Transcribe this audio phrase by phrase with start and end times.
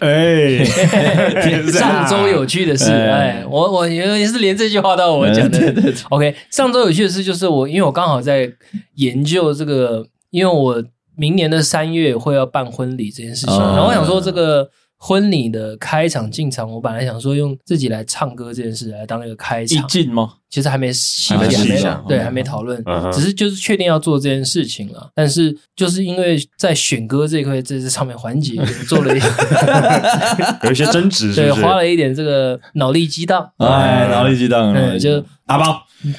[0.00, 0.64] 哎，
[1.72, 5.74] 上周有趣的事，哎，我我也是连这句话都要我讲的。
[6.10, 8.50] OK，上周有趣的事就是我，因为我刚好在
[8.94, 10.82] 研究这个，因为我
[11.16, 14.68] 明年的三月会要办婚礼这件事情，然后我想说这个。
[15.06, 19.76] 婚礼的开场进场，我本来想说用自己来唱歌这件事来当一个开场。
[19.76, 20.32] 一进吗？
[20.48, 25.10] 其实还没细节，还没讲，对，还没讨论，只是就是确定要做这件事情了。
[25.14, 28.54] 但是就是因为在选歌这一块，在这上面环节
[28.88, 29.20] 做了一
[30.64, 35.82] 有一些争执， 对，花了一点这个脑力激荡，哎，脑力激荡，嗯，就打包。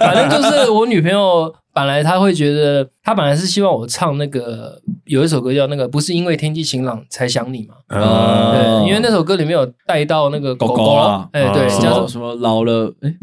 [0.00, 1.54] 反正就是我女朋友。
[1.72, 10.92] 本来他会觉得，他本来是希望我唱那个有一首歌叫那个不是因为天气晴朗才想你嘛，嗯，对，因为那首歌里面有带到那个狗狗。
[10.92, 13.14] 啊，哎，对，叫做什么老了，哎。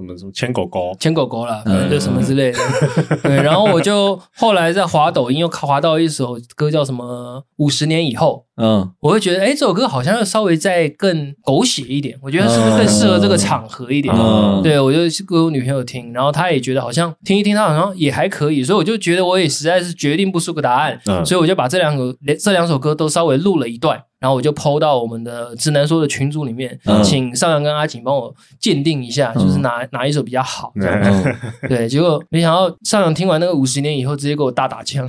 [0.00, 2.58] 什么什么牵狗狗，牵狗狗了，就什么之类的。
[2.58, 8.46] 嗯、 对，然后我就后来在滑抖音，又滑到一首歌，叫什么《五十年以后》。
[8.62, 14.14] 嗯，我会觉得，哎，这首歌好像要稍微再更狗血一点，我觉得是不是更适合这个场合一点？
[14.14, 24.02] 嗯、对，我就给我女朋友听，然后她也觉得好像听一听，她好像也还可以，所以我就觉得我也实在是决定不出个答案，嗯、所以我就把这两首这两首歌都稍微录了一段。
[24.20, 30.72] 然后我就 PO 到我们的直男说的群组里面，嗯、请上扬跟阿景帮我鉴定一下，就是哪、嗯、哪一首比较好。
[30.76, 31.34] 嗯、
[31.66, 35.08] 对，结果没想到上扬听完那个五十年以后，直接给我大打枪，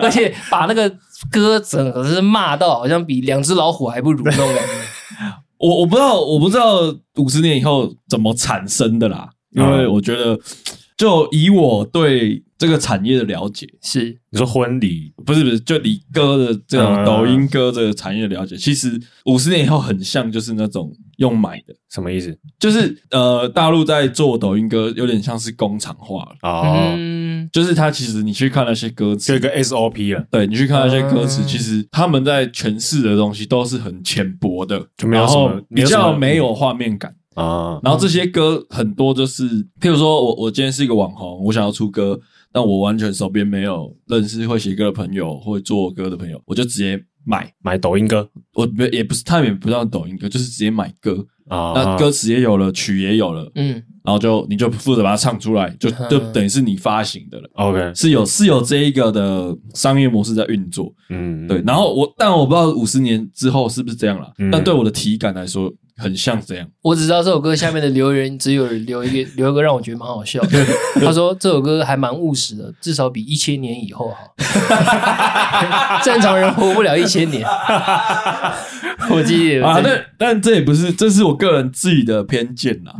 [0.00, 0.88] 而且把那个
[1.28, 4.72] 歌整个是骂到好像比两只老虎还不如那种感觉。
[5.58, 10.38] 我我不知道，我不知道五十年以后怎么产生的啦，因为我觉得。
[10.96, 14.16] 就以我对这个产业的了解，是。
[14.30, 15.12] 你说婚礼？
[15.24, 22.36] 不是不是，就你歌的这种抖音歌这个产业的了解，其实五十年以后很像就是那种用买的，什么意思？
[22.58, 26.36] 就是呃，大陆在做抖音歌，有点像是工厂化了。
[26.42, 26.96] 哦，
[27.52, 37.14] 就是他其实你去看那些歌词，就一个 SOP 了，对，你去看那些歌词，其实他们在诠释的东西都是很浅薄的，就没有什么比较没有画面感。
[37.34, 39.48] 啊，然后这些歌很多就是，
[39.80, 42.18] 譬如说我我今天是一个网红，我想要出歌，
[42.52, 47.52] 但我完全手边没有认识会写歌的朋友，会做歌的朋友，我就直接买。
[47.62, 51.26] 买抖音歌，我没也不是，他也不叫抖音歌，就是直接买歌。
[51.48, 65.70] 啊，那歌词也有了，曲也有了，嗯，然后就你就负责把它唱出来，就就等于是你发行的了，OK，是有是有这一个的商业模式在运作，嗯，对，然后我但我不知道五十年之后是不是这样了，但对我的体感来说。
[65.96, 70.66] 很像这样，我只知道这首歌下面的留言只有留一个 留一个让我觉得蛮好笑的。
[70.94, 74.34] 他说这首歌还蛮务实的，至少比一千年以后好。
[76.02, 77.46] 正常人活不了一千年。
[79.10, 82.94] 我记得啊，但但这也不是，这是我个人自己的偏见啦。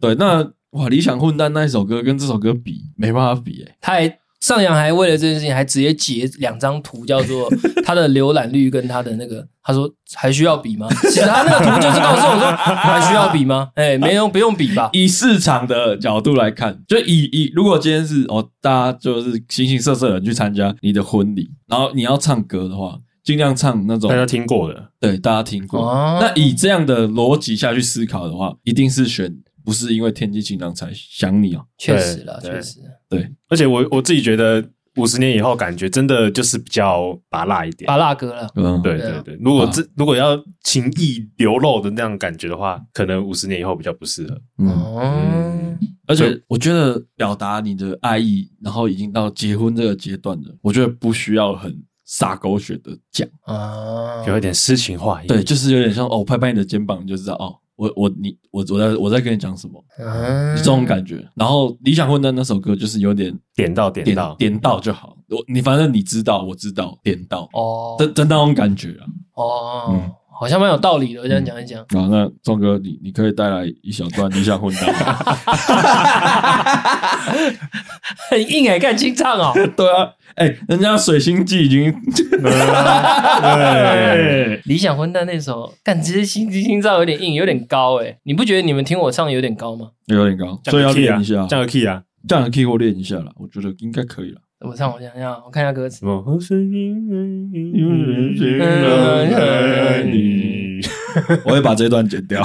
[0.00, 3.76] 对，那哇，理想混蛋那一首歌跟这首歌比，没办法比诶、欸。
[3.80, 7.48] 他还上扬还为了这件事情还直接截两张图，叫做
[7.82, 9.46] 他的浏览率跟他的那个。
[9.66, 14.90] 他说：“还需要比吗？”其实他那个图就是告诉我说：“还需要比吗？”哎，没用，不用比吧。
[14.92, 25.80] 以市场的角度来看，就以以如果今天是哦，大家就是形形色色的人去参加你的婚礼，然后你要唱歌的话，尽量唱那种大家听过的，对，大家听过。
[25.80, 29.34] 哦、那以这样的逻辑下去思考的话，一定是选
[29.64, 31.64] 不是因为天气晴朗才想你哦。
[31.78, 32.80] 确实了，确实。
[33.16, 34.64] 对，而且我我自己觉得。
[34.96, 38.48] 五十年以后，感觉真的就是比较拔辣一点，拔辣哥了。
[38.54, 39.36] 嗯，对对对。
[39.42, 44.40] 如果这如果要情意流露的那样感觉的话，可能五十年以后比较不适合。
[44.58, 45.76] 嗯，
[46.06, 55.26] 而且我觉得表达你的爱意，然后已经到结婚这个阶段了，我觉得不需要很洒狗血的讲啊，有一点诗情画意。
[55.26, 57.58] 对，就是有点像哦，拍拍你的肩膀，你就知道哦。
[57.76, 59.84] 我我你我我在我在跟你讲什么？
[59.98, 61.26] 嗯，这种感觉。
[61.34, 65.16] 然后理想混蛋那首歌就是有点点到点到点到就好。
[65.28, 69.06] 我你反正你知道，我知道，点到哦，真真那种感觉啊。
[69.34, 71.26] 哦，嗯，好像蛮有道理的。
[71.28, 71.80] 这样讲一讲。
[71.90, 74.92] 好，那钟哥，你你可以带来一小段理想混蛋。
[78.30, 79.52] 很硬哎，干清唱哦。
[79.76, 80.10] 对啊。
[80.34, 81.94] 哎、欸，人家水星记已经，
[83.40, 89.90] 对，理想混蛋那首，感觉心机心脏有点硬，有点高哎，你不觉得你们听我唱有点高吗？
[90.06, 94.40] 有点高，所以要练一下，降个 key 啊，降个 key 或练一下了，我觉得应该可以了。
[94.64, 96.04] 我唱，我想想，我看一下歌词。
[101.44, 102.42] 我会把这段剪掉，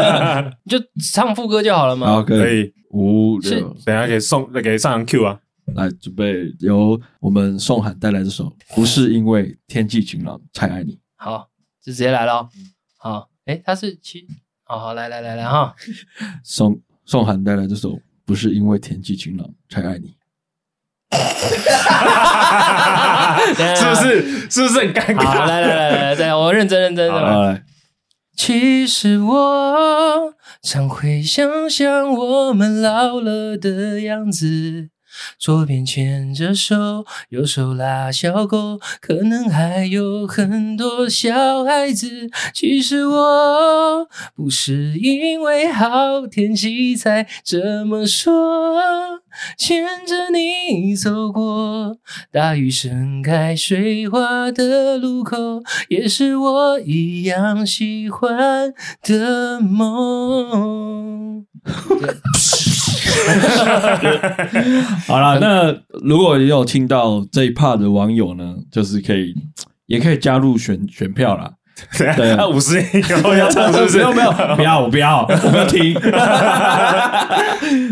[0.70, 0.78] 就
[1.12, 2.06] 唱副歌就好了嘛。
[2.06, 2.72] 好，可以。
[2.90, 5.40] 五六，等下给送，给上 Q 啊。
[5.74, 11.00] 来准备由我们宋涵带来这首，不是因为天气晴朗才爱你。
[11.16, 11.48] 好，
[11.82, 12.48] 就直接来了。
[12.96, 14.28] 好，诶，他是七。
[14.62, 15.74] 好好，来来来来哈。
[16.44, 20.15] 宋宋涵带来这首，不是因为天气晴朗才爱你。
[23.76, 24.48] 是不是？
[24.50, 25.46] 是不是很尴尬？
[25.46, 27.62] 来来来来来，我认真认真的。
[28.36, 34.90] 其实我常会想象我们老了的样子。
[35.38, 42.30] 左边牵着手，右手拉小狗，可能还有很多小孩子。
[42.52, 49.20] 其实我不是因为好天气才这么说，
[49.56, 51.98] 牵着你走过
[52.30, 58.72] 大雨盛开水花的路口，也是我一样喜欢
[59.02, 61.46] 的梦。
[65.06, 69.34] 好了，那如果你有听到这一 part 的网友呢，就是可以，
[69.86, 71.50] 也可以加入选选票啦。
[72.16, 73.98] 对，那五十年以后要唱是不是？
[73.98, 75.92] 没有没有，不要我不要，我不要听。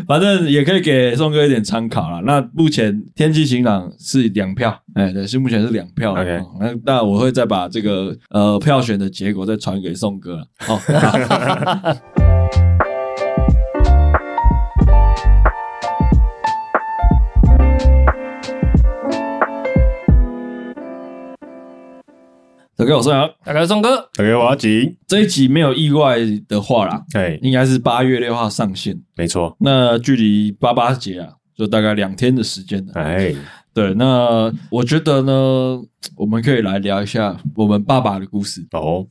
[0.09, 2.23] 反正也可以给宋哥一点参考啦。
[2.25, 6.13] 那目前天气晴朗是两票，哎，对，是目前是两票。
[6.13, 10.41] OK，那那我会再把这个呃票选的结果再传给宋哥。
[10.67, 10.81] 哦。
[22.85, 23.31] 大家好，我是宋阳。
[23.43, 23.97] 大家好，宋哥。
[24.15, 24.99] 大家好，我阿吉。
[25.07, 28.95] 这一集没有意外的话啦，对，应该是八月六号上线。
[29.17, 29.57] 没错。
[29.61, 32.93] 那距离八八节啊，就大概两天的时间了。
[32.97, 33.35] 哎，
[33.73, 33.95] 对。
[33.95, 35.81] 那我觉得呢，
[36.15, 38.61] 我们可以来聊一下我们爸爸的故事。
[38.73, 39.07] 哦，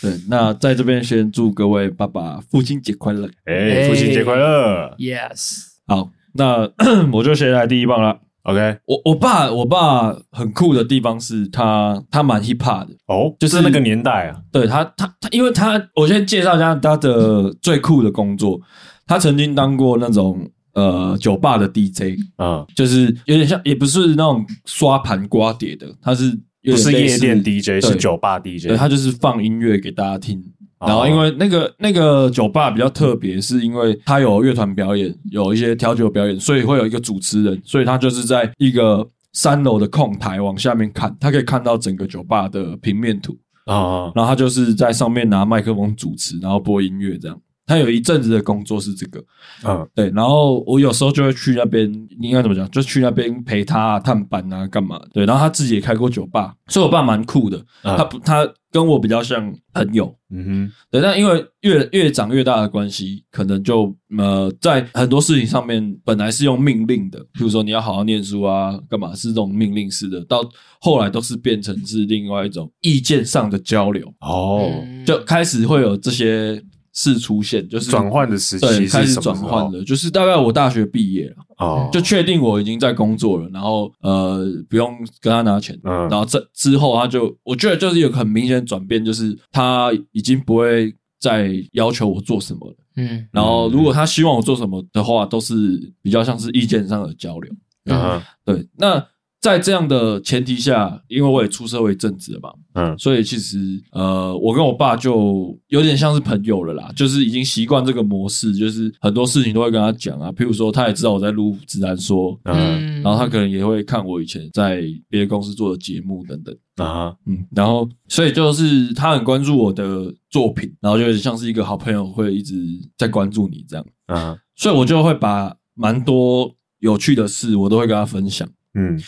[0.00, 0.10] 对。
[0.30, 3.28] 那在这边先祝各位爸爸父亲节快乐。
[3.44, 4.96] 哎，父亲节快乐。
[4.96, 5.66] Yes。
[5.86, 6.70] 好，那
[7.12, 8.20] 我就先来第一棒了。
[8.48, 18.58] OK，我我爸我爸很酷的地方是他他蛮 hip hop 的哦，就是那个年代啊，对他他他，因为他我先介绍一下他的最酷的工作，
[19.06, 26.30] 他曾经当过那种呃酒吧的 DJ 啊，就是有点像也不是那种刷盘刮碟的，他是
[26.64, 30.42] 不是夜店 DJ 是酒吧 DJ，对，他就是放音乐给大家听。
[30.80, 44.12] 然后，因为那个那个酒吧比较特别，是因为它有乐团表演，有一些调酒表演，所以会有一个主持人，所以他就是在一个三楼的控台往下面看，他可以看到整个酒吧的平面图啊。
[44.14, 47.40] 然后他就是在上面拿麦克风主持，然后播音乐这样。
[47.68, 49.22] 他有一阵子的工作是这个，
[49.62, 50.10] 嗯，对。
[50.14, 51.86] 然后我有时候就会去那边，
[52.18, 52.68] 应该怎么讲？
[52.70, 54.98] 就去那边陪他探班啊，干嘛？
[55.12, 55.26] 对。
[55.26, 57.62] 然后他自己也开过酒吧，所以我爸蛮酷的。
[57.82, 60.12] 他不，他跟我比较像朋友。
[60.30, 60.72] 嗯哼。
[60.90, 70.40] 对，但因为越越长越大的关系，可能就呃，在很多事情上面本来是用命令的，比如说你要好好念书啊，干嘛是这种命令式的，到
[70.80, 74.10] 后来都是变成是另外一种意见上的交流。
[74.20, 74.72] 哦，
[75.04, 76.64] 就开始会有这些。
[77.00, 95.54] 是出现，就是转换的时期，对，开始转换的，就是大概我大学毕业了，哦，就确定我已经在工作了，然后呃，不用跟他拿钱，嗯，然后这之后他就，我觉得就是有个很明显的转变，就是他已经不会再要求我做什么了，嗯，然后如果他希望我做什么的话，都是
[96.02, 97.52] 比较像是意见上的交流，
[97.84, 99.06] 嗯，对，那。
[99.40, 116.56] 在这样的前提下，因为我也出社会一阵子了嘛，嗯，所以其实呃，我跟我爸就有点像是朋友了啦，就是已经习惯这个模式，就是很多事情都会跟他讲啊，譬如说他也知道我在录自然说，嗯，然后他可能也会看我以前在别的公司做的节目等等。
[116.84, 122.56] 啊，嗯，然后所以就是他很关注我的作品，然后就像是一个好朋友会一直
[122.96, 129.00] 在关注你这样，啊，所以我就会把蛮多有趣的事我都会跟他分享，嗯。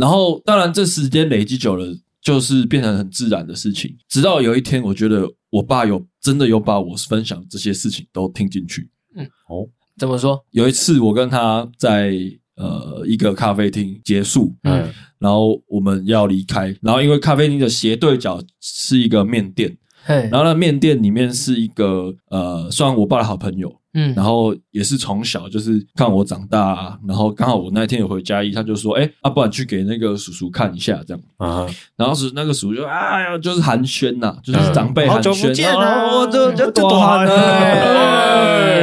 [0.00, 1.86] 然后，当然，这时间累积久了，
[2.22, 3.94] 就是变成很自然的事情。
[4.08, 8.88] 直到有一天，我觉得我爸有真的有把我分享这些事情都听进去。
[9.14, 10.42] 嗯，哦，怎么说？
[10.52, 12.14] 有一次，我跟他在
[12.56, 23.79] 呃一个咖啡厅结束，嗯，然后我们要离开，然后因为咖啡厅的斜对角是一个面店，嘿，然后那面店里面是一个呃，算我爸的好朋友。
[23.94, 31.66] 嗯，然后也是从小就是看我长大，啊，然后刚好我那天有回嘉义，他就说：“哎，啊，不然去给那个叔叔看一下，这样啊。”
[31.96, 37.34] 然后是那个叔叔就哎呀，就是寒暄呐，就是长辈寒暄，好久不见啊，我这这多寒啊！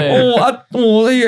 [0.10, 1.26] 哦啊，我也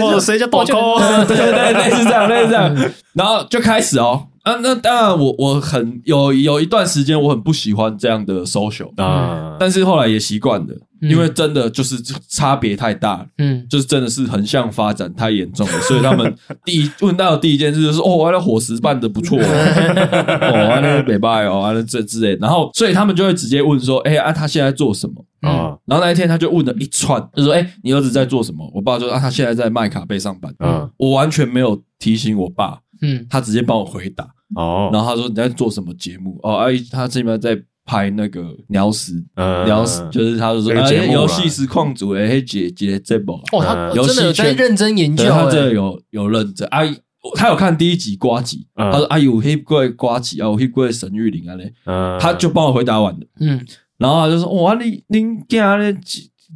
[0.00, 0.74] 哦，谁叫宝哥？
[1.26, 2.74] 对对对，类似这样，类似这样，
[3.12, 4.27] 然后就开始哦。
[4.42, 11.96] 啊，那当然，我我很有有一段时间我很不喜欢这样的 social 啊，但是后来也习惯了，因为真的就是
[12.28, 25.76] 差别太大，嗯，就是真的是横向发展太严重了，所以他们 第一问到的第一件事就是哦，我那伙食办得不错，哦，那北拜哦，那这之类，然后所以他们就会直接问说，哎啊，他现在做什么啊？
[25.84, 28.70] 然后那一天他就问了一串，就说，哎，你儿子在做什么？
[28.74, 32.78] 我爸就说啊，他现在在麦卡贝上班，嗯，我完全没有提醒我爸。
[33.02, 34.24] 嗯，他直接帮我回答。
[34.54, 36.38] 哦，然后他说你在做什么节目？
[36.42, 46.66] 哦，阿姨他这边在拍那个鸟屎，鸟屎就是他就说啊，游戏实况组诶，姐姐这部哦，他真的有在认真研究，他这有有认真。
[46.68, 46.96] 阿姨。
[47.34, 51.74] 他有看第一集呱吉，他说：“哎呦，黑怪呱吉啊，我黑怪沈玉灵啊嘞。”
[52.18, 53.20] 他就帮我回答完了。
[53.40, 53.60] 嗯，
[53.98, 55.92] 然后他就说：“哇，你你家嘞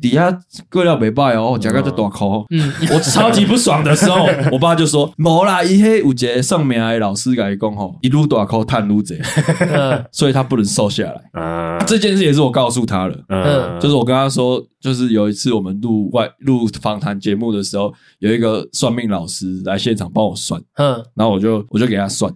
[0.01, 0.37] 底下
[0.71, 9.21] 过料没败哦，讲个就大口。”嗯，我超级不爽的时候， 我爸就说：“没啦，伊黑有节上面的老师跟伊讲吼，一路大口探路贼，
[10.11, 13.17] 所以他不能瘦下来。”啊，这件事也是我告诉他了。
[13.29, 14.65] 嗯，就是我跟他说。
[14.83, 22.29] 就是有一次我们录外录访谈节目的时候，有一个算命老师来现场帮我算，嗯，然后我就我就给他算，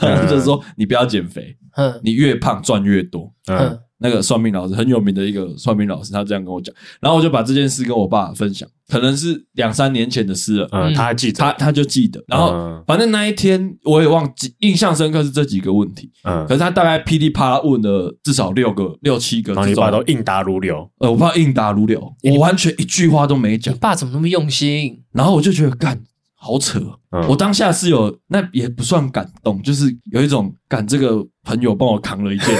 [0.00, 8.68] 嗯、 就是说你不要减肥，嗯，你越胖赚越多，嗯，那个算命老师很有名的一个算命老师，他这样跟我讲，然后我就把这件事跟我爸分享。
[8.88, 25.02] 可能是两三年前的事了，嗯，他还记得，他他就记得，然后反正那一天我也忘记，印象深刻是这几个问题，嗯，可是他大概噼里啪啦问了至少六个、六七个，然后你爸都应答如流，呃，我爸应答如流，我完全一句话都没讲，你爸怎么那么用心？
[25.12, 26.00] 然后我就觉得干
[26.48, 26.80] 好扯，
[27.28, 32.48] 我当下是有那也不算感动，就是有一种感这个朋友帮我扛了一件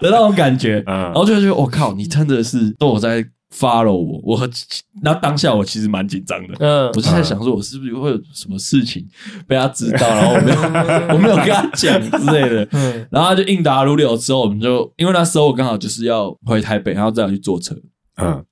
[0.00, 3.24] 的那种感觉，嗯，然后就觉得我靠，你真的是都有在。
[3.54, 4.48] follow 我，我和
[5.02, 9.06] 那当下我其实蛮紧张的，嗯，我就在想说，我是不是会有什么事情
[9.46, 10.58] 被他知道，然后我没有，
[11.12, 17.76] 我没有跟他讲之类的，嗯，然后他就应答如流之后，我们就因为那时候我刚好就是要回台北，然后再去坐车，
[18.16, 18.42] 嗯，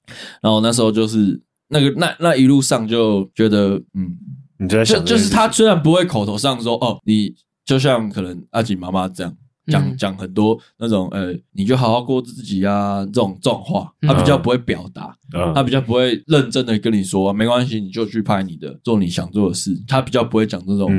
[0.43, 1.41] 然后那时候就是
[1.71, 4.17] 那个那那一路上就觉得，嗯，
[4.59, 7.35] 你就在想，就是他虽然不会口头上说，哦，你
[7.65, 9.35] 就像可能阿锦妈妈这样。
[9.67, 15.15] 讲讲很多那种呃，你就好好过自己啊，这种这种话，他比较不会表达，
[15.55, 19.71] 他比较不会认真的跟你说，没关系，你就去拍你的，做你想做的事。
[19.87, 20.91] 他比较不会讲这种，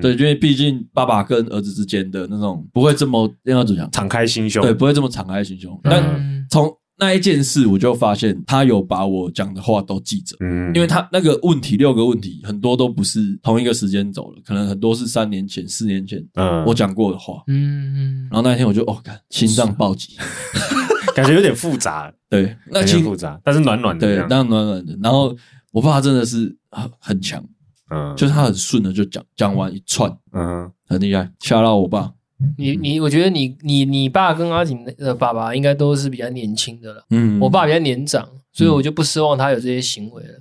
[0.00, 5.76] 对，因为毕竟爸爸跟儿子之间的那种不会这么那样子讲，敞开心胸，对，不会这么敞开心胸。
[5.82, 20.16] 但从那一件事，我就发现他有把我讲的话都记着，嗯，因为他那个问题六个问题很多都不是同一个时间走了，可能很多是三年前、四年前，嗯，我讲过的话，嗯嗯，然后那一天我就哦，看心脏暴击，
[21.14, 24.96] 感觉有点复杂，对，那挺复杂，但是暖暖的，对，那暖暖的。
[25.02, 25.34] 然后
[25.72, 27.42] 我爸真的是很很强，
[27.90, 32.12] 嗯，就是他很顺的就讲讲完一串，嗯，很厉害，吓到我爸。
[32.56, 37.04] 你你，我觉得你你你爸跟阿锦的爸爸应该都是比较年轻的了。
[37.10, 40.40] 嗯，我爸比较年长，所以我就不奢望他有这些行为了。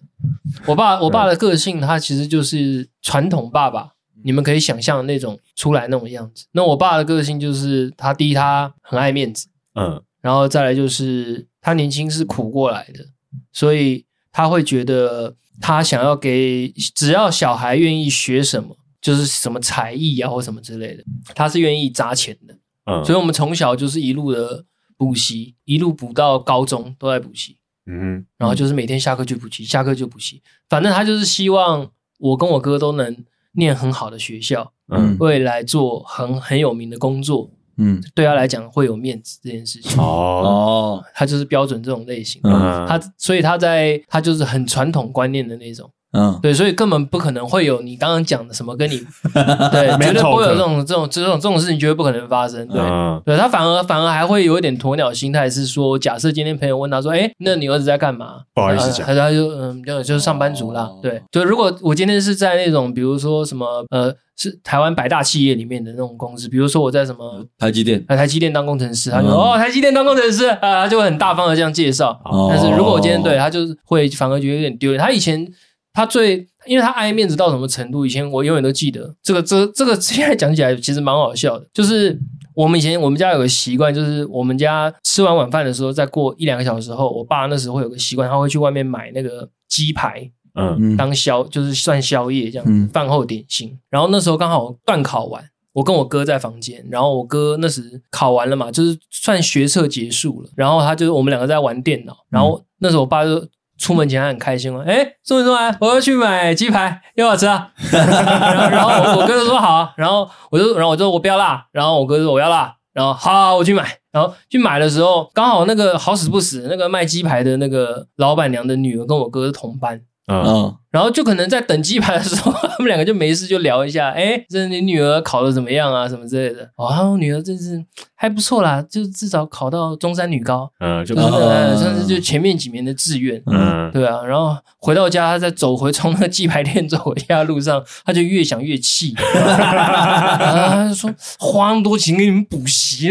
[0.65, 3.91] 我爸我爸的个性，他其实就是传统爸爸，
[4.23, 6.45] 你们可以想象那种出来那种样子。
[6.53, 13.05] 那我爸的个性就是，他第一他很爱面子，嗯，然后再来就是他年轻是苦过来的，
[13.51, 18.77] 所以他会觉得他想要给，只要小孩愿意学什么。
[19.01, 21.03] 就是什么才艺啊，或什么之类的，
[21.33, 22.55] 他是愿意砸钱的。
[22.85, 24.65] 嗯，所以我们从小就是一路的
[24.97, 27.57] 补习，一路补到高中都在补习。
[27.85, 30.41] 嗯，然后就是每天下课就补习，下课就补习。
[30.67, 31.89] 反正他就是希望
[32.19, 37.49] 我跟我哥都能念很好的学校，嗯，未来做很很有名的工作。
[37.77, 39.97] 嗯，对他来讲会有面子这件事情。
[39.97, 42.41] 哦，他就是标准这种类型。
[42.43, 45.89] 嗯，他所以他在他就是很传统观念的那种。
[46.11, 48.97] 嗯，对，所以根本不可能会有你刚刚讲的什么跟你，
[49.71, 52.67] 对，绝对不会有这种这种这种这种事情，绝对不可能发生。
[52.67, 52.81] 对，
[53.25, 60.89] 对他反而反而还会有一点鸵鸟心态，是说，假设今天朋友问他说：“哎，那你儿子在干嘛？”不好意思讲，他他就嗯，就就是上班族啦。
[61.01, 72.19] 对，就如果我今天是在那种比如说什么呃，是台湾百大企业里面的那种公司，比如说我在什么台积电，在台积电当工程师，他就哦，台积电当工程师啊，他就会很大方的这样介绍。
[72.49, 75.47] 但是如果我今天对他就是会反而觉得有点丢脸，他以前。
[75.93, 78.05] 他最，因为他爱面子到什么程度？
[78.05, 81.67] 以前我永远都记得这个，这这个 现在讲起来其实蛮好笑的。
[81.73, 82.17] 就是
[82.53, 93.77] 我们以前我们家有个习惯，就是我们家吃完晚饭的时候，再过一两个小时后，我爸那时候会有个习惯，他会去外面买那个鸡排，嗯，当宵就是算宵夜这样，饭后点心。
[93.89, 95.43] 然后那时候刚好段考完，
[95.73, 103.45] 我跟我哥在房间，然后我哥那时考完了嘛，就是算学测结束了，然后他就是我们两个在玩电脑，然后那时候我爸就。
[103.79, 105.75] 出门前还很开心哦，哎，送没送来？
[105.79, 107.71] 我要去买鸡排，要不要吃啊？
[107.91, 126.07] 然后，然后我，我哥就说好，然后我就，然后我就说我不要辣，然后我哥说我要辣，然后好，好，我去买，然后去买的时候，刚好那个好死不死，那个卖鸡排的那个老板娘的女儿跟我哥是同班，嗯，然后就可能在等鸡排的时候， 他们两个就没事就聊一下，哎，这你女儿考的怎么样啊？
[126.07, 126.69] 什么之类的。
[126.75, 127.83] 哦，我女儿真是
[128.15, 131.31] 还不错啦，就至少考到中山女高，嗯，就算
[131.77, 134.23] 是、嗯、就前面几名的志愿，嗯，对啊。
[134.23, 143.09] 然后回到家，他在走回从那个鸡排店走回家路上，他就越想越气，他就说花那么多钱给你们补习，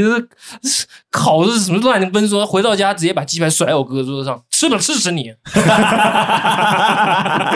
[1.10, 2.44] 考的是什么乱的分数？
[2.44, 5.32] 回到家直接把鸡排甩在我哥哥桌子上，吃了吃死你！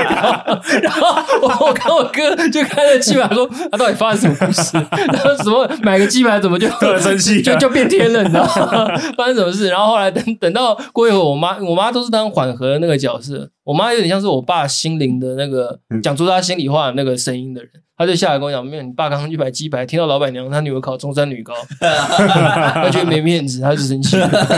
[0.83, 4.76] 然后我我看我哥就看着鸡排说，他到底发生什么故事？
[5.12, 8.87] 然后什么买个鸡排怎么就 很生气，就就变天了，你知道吗？
[9.16, 9.69] 发生什么事？
[9.69, 17.71] 然后后来等等到过一会儿，我妈我妈都是当缓和的那个角色，我妈有点像是我爸心灵的那个讲出他心里话的那个声音的人。
[17.95, 24.16] 他就下来跟我讲：“没有，你爸刚刚去买鸡排，听到老板娘她女儿考中山女高， 他觉得没面子，他就生气。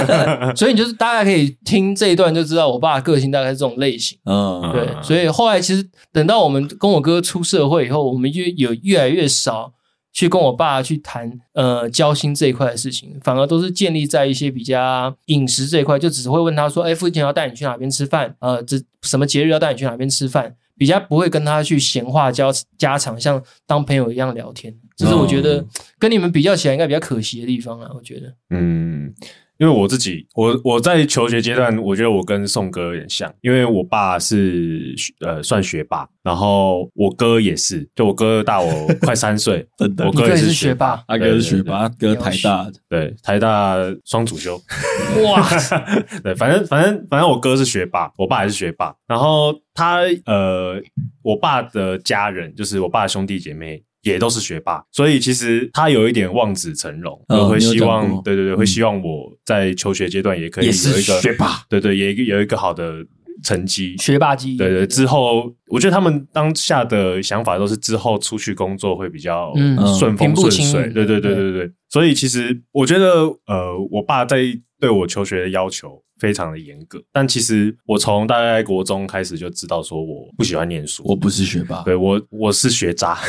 [0.56, 4.16] 所以你就是大概可以听这一段就知道我爸的个性大概是这种类型。
[4.24, 4.88] 嗯，对。
[5.02, 9.70] 所以后来其实等到我们跟我哥出社会以后，我们就有越来越少
[10.14, 18.34] 去跟我爸去谈呃交心这一块的事情，反而都是建立在一些比较饮食这一块，就只会问他说：‘哎，父亲要带你去哪边吃饭？
[18.38, 25.64] 呃，这什么节日要带你去哪边吃饭？’比较不会跟他去闲话交家常，像当朋友一样聊天，这是我觉得
[25.98, 27.90] 跟你们比较起来应该比较可惜的地方啊。
[27.94, 29.12] 我觉得，嗯。
[29.58, 44.60] 因为我自己，我我在求学阶段，我觉得我跟宋哥有点像，因为我爸是呃算学霸，然后我哥也是，就我哥大我快三岁， 真的，我哥也是学霸，阿哥是学霸，哥台大的，对，台大双主修，
[45.24, 45.48] 哇，
[46.24, 50.82] 对，反正反正反正我哥是学霸，我爸也是学霸，然后他呃，
[51.22, 53.82] 我爸的家人就是我爸的兄弟姐妹。
[54.04, 63.04] 也都是学霸，所以其实他有一点望子成龙，我会希望，对对对，会希望我在求学阶段也可以有一个学霸，对对，也有一个好的
[63.42, 64.58] 成绩，学霸基因。
[64.58, 69.52] 对对，之后我觉得他们当下的想法都是之后出去工作会比较
[69.98, 71.70] 顺风顺水，对对对对对。
[71.88, 74.38] 所以其实我觉得，呃，我爸在
[74.84, 76.02] 对我求学的要求。
[76.20, 83.18] 非常的严格，但其实我从大概国中开始就知道，说我不喜欢念书，我不是学霸，对，我我是学渣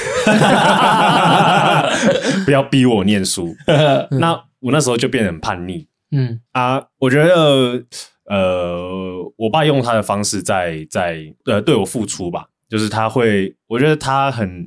[2.45, 3.55] 不要逼我念书。
[4.21, 7.83] 那我那时候就变得很叛逆，嗯啊，我觉得
[8.29, 14.63] 呃，我爸用他的方式在在呃对我付出吧，就是他会，我觉得他很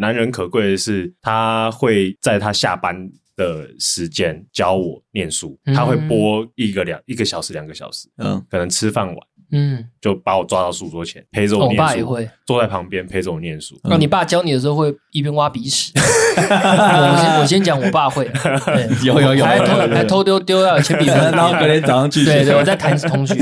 [0.00, 3.10] 难能可贵的是，他会在他下班。
[3.40, 9.16] 的时间教我念书，他会播一个两一个小时两个小时，嗯，可能吃饭晚。
[9.52, 11.82] 嗯，就把我抓到书桌前，陪着我念书。
[11.82, 13.76] 我爸也会坐在旁边陪着我念书。
[13.82, 15.90] 那你爸教你的时候会一边挖鼻屎？
[16.36, 18.30] 我先我先讲，我爸会，
[19.02, 22.24] 有有有，还偷还偷丢丢掉铅笔， 然后隔天早上去。
[22.24, 23.34] 对对，我在谈同学。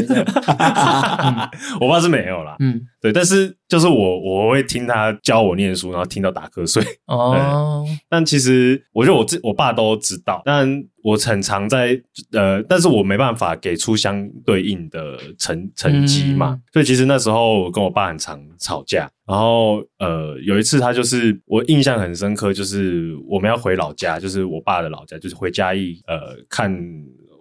[1.79, 6.83] 我爸是没有啦，嗯，对，但是就是我我会听他教我念书，然后听到打瞌睡。
[7.07, 10.85] 哦， 但其实我觉得我自我爸都知道，但。
[11.05, 11.99] 我很常在
[12.33, 26.71] 呃，但是我没办法给出相对应的成成绩嘛，嗯、所以其实那时候我跟我爸很常吵架，然后呃有一次他就是我印象很深刻，就是我们要回老家，就是我爸的老家，就是回嘉义呃看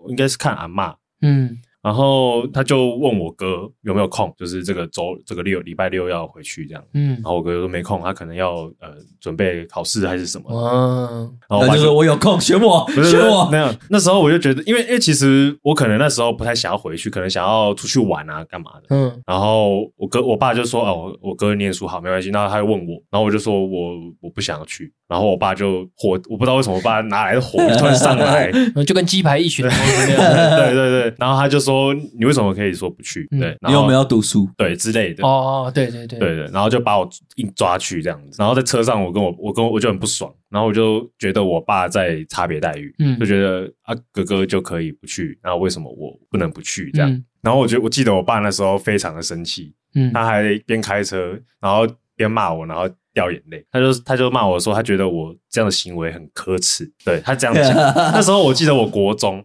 [0.08, 1.58] 应该是看阿嬷，嗯。
[1.88, 8.90] 然后他就问我哥有没有空，就是这个周这个六礼拜六要回去这样，嗯，然后我哥说没空，他可能要呃
[9.22, 24.94] 准备考试还是什么，嗯，然后我就说我有空选我选我， 没有，那时候我就觉得，因为因为其实我可能那时候不太想要回去，可能想要出去玩啊干嘛的，嗯，然后我哥我爸就说哦，我哥念书好没关系，然后他就问我，然后我就说我我不想要去。
[25.08, 28.52] 然后我爸就火，我不知道为什么我爸哪来的火突然上来，
[28.86, 29.64] 就跟鸡排一群。
[29.72, 34.50] 对对对，然后他就说：“你为什么可以说不去？”对，你有没有读书？
[34.58, 35.26] 对之类的。
[35.26, 38.36] 哦，对对对，对对，然后就把我硬抓去这样子。
[38.40, 47.24] 然后在车上，我跟我我跟我就很不爽，然后我就觉得我爸在差别待遇，嗯就觉得啊哥哥就可以不去，然后为什么我不能不去这样？
[47.42, 52.90] 然后我觉得我记得我爸那时候非常的生气，嗯他还边开车，然后边骂我，然后。
[53.14, 56.88] 掉眼泪，他就他就骂我说，他觉得我这样的行为很可耻。
[57.04, 57.74] 对，他这样讲。
[58.14, 59.44] 那时候我记得我国中，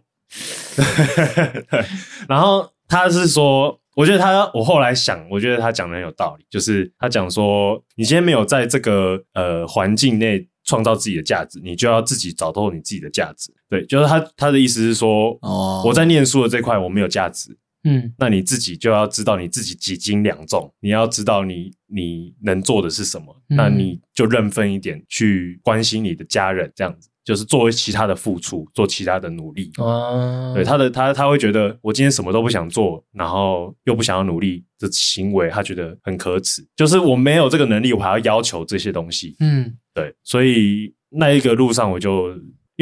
[0.75, 1.85] 对，
[2.27, 13.53] 然后他是说，我觉得他，我后来想，我觉得他讲的很有道理，就是他讲说，你今天没有在这个呃环境内创造自己的价值，你就要自己找到你自己的价值。
[13.69, 17.57] 对，就是他他的意思是说，哦，我在念书的这块我没有价值。
[17.85, 27.09] 嗯，那你自己就要知道你自己几斤两重，你要知道你你能做的是什么，嗯、那你就认分一点去关心你的家人，这样子。
[27.23, 29.71] 就是做其他的付出，做其他的努力。
[29.77, 36.65] 哦，对他的他他会觉得我今天什么都不想做，然后又不想要努力的行为，他觉得很可耻。
[36.75, 39.35] 就是我没有这个能力，我还要要求这些东西。
[39.39, 42.33] 嗯，对，所以那一个路上我就。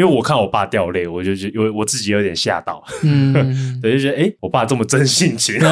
[0.01, 3.31] 因为我看我爸掉泪，我就觉得，因为我自己有点吓到，嗯，
[3.81, 5.59] 对，就觉得，诶，我爸这么真性情，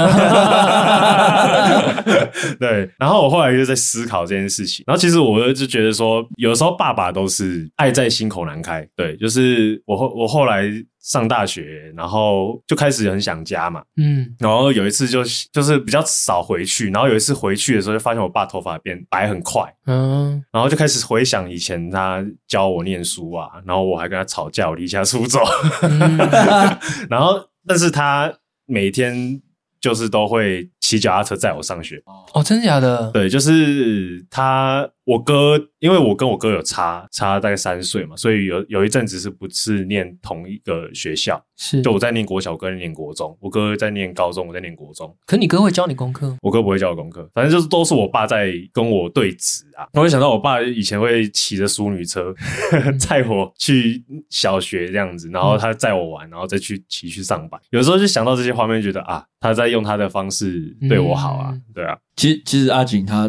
[2.60, 2.88] 对。
[3.00, 10.72] 然后我后来就在思考这件事情，然后其实我就觉得说，有时候爸爸都是爱在心口难开，对，就是我后我后来。
[11.10, 25.40] 上大学，然后就开始很想家嘛，嗯，然后有一次就就是比较少回去，然后有一次回去的时候，就发现我爸头发变白很快，嗯，然后就开始回想以前他教我念书啊，然后我还跟他吵架，我离家出走，
[25.82, 26.16] 嗯、
[27.10, 28.32] 然后但是他
[28.68, 29.42] 每天
[29.82, 32.00] 就是都会骑脚踏车载我上学，
[32.36, 33.10] 哦，真的假的？
[33.12, 34.88] 对，就是他。
[35.10, 41.44] 我哥，因为我跟我哥有差差大概三岁嘛，所以有有一阵子是不是念同一个学校？
[41.58, 45.12] 是，就我在念国小，我哥在念国中，我哥在念高中，我在念国中。
[45.26, 46.38] 可你哥会教你功课？
[46.44, 49.88] 我哥不会教我功课，反正就是都是我爸在跟我对峙啊。
[49.94, 52.32] 我会想到我爸以前会骑着淑女车
[53.00, 57.60] 载我去小学这样子，然后他载我玩，然后再去骑去上班。
[57.72, 61.98] 有时候就想到这些画面，觉得啊，他在用他的方式对我好啊，嗯、对啊。
[62.16, 63.28] 其实其实阿景他。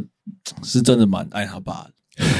[0.62, 1.90] 是真的蛮爱他爸的。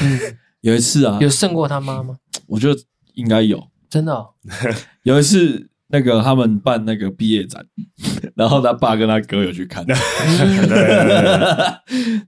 [0.61, 2.17] 有一次啊，有胜过他妈吗？
[2.47, 2.79] 我觉得
[3.13, 4.29] 应该有，真的哦。
[5.03, 5.67] 有一次。
[5.93, 7.61] 那个他们办那个毕业展，
[8.33, 9.85] 然后他爸跟他哥有去看，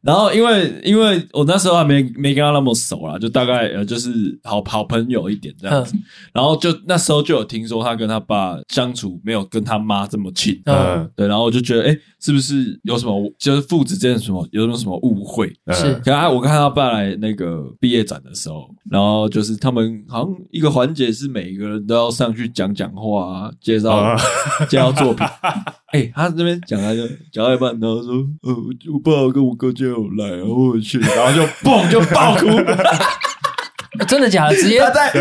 [0.02, 5.96] 然后因为因为我那时候还没没跟他那么熟啦，就大概呃就是好好朋友一点这样子，
[6.34, 15.48] 然后就那时候就有听说他跟他爸相处没有跟他妈这么亲，嗯，对，然后我就觉得哎，是不是有什么就是父子之间什么有什么什么误会？
[15.74, 23.52] 是，可是我看他爸来那个毕业展的时候，然后就是他们好像一个环节是每一个人都要上去讲讲话啊。
[23.62, 24.18] 介绍、uh,
[24.68, 25.26] 介绍作品，
[25.92, 28.56] 哎、欸，他这边讲他就讲到一半，然后说，呃，
[28.94, 32.48] 我爸跟我哥就有来，然后我去，然后就 嘣就爆哭，
[34.08, 34.56] 真的假的？
[34.56, 35.12] 直接他在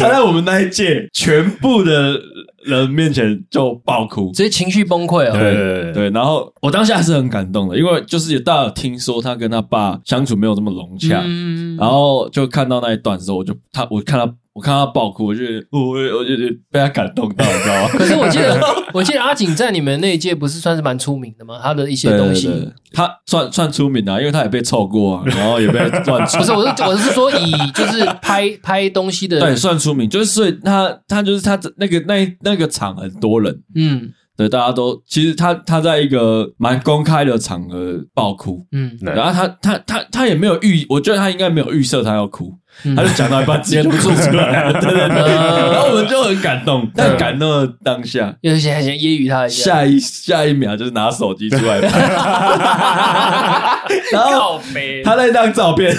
[0.00, 2.18] 他在我们那一届全部的
[2.64, 5.32] 人面前就爆哭，直接情绪崩溃啊！
[5.32, 14.34] 对对对，对，然后我当下是很感动的，因为就是也大家有听说他跟他爸相处没有这么融洽，嗯、然后就看到那一段的时候，我就他我看他。
[14.56, 16.34] 我看他爆哭，我就我我就
[16.70, 17.88] 被他感动到，你知道吗？
[17.92, 18.58] 可是我记得，
[18.94, 21.60] 我记得阿景在你们那一届不是算是蛮出名的吗？
[21.62, 26.38] 他的一些东西，对对对，他算算出名啊，因为他也被凑过，啊，然后也被乱出。
[26.38, 34.10] 不是，我是我是说以就是拍拍东西的，对，算出名，就是所以他他就是他那个那那个场很多人，嗯。
[34.36, 42.52] 对，大家都其实他他在一个蛮公开的场合爆哭，嗯，然后他他他他也没有预，我觉得他应该没有预设他要哭，
[42.84, 51.98] 嗯、他就讲到一半直接哭出来了， 对对对，然后我们就很感动，但感动的当下，又先先揶揄他一下，下一下一秒就是拿手机出来拍，
[54.12, 54.60] 然后
[55.02, 55.96] 他那张照片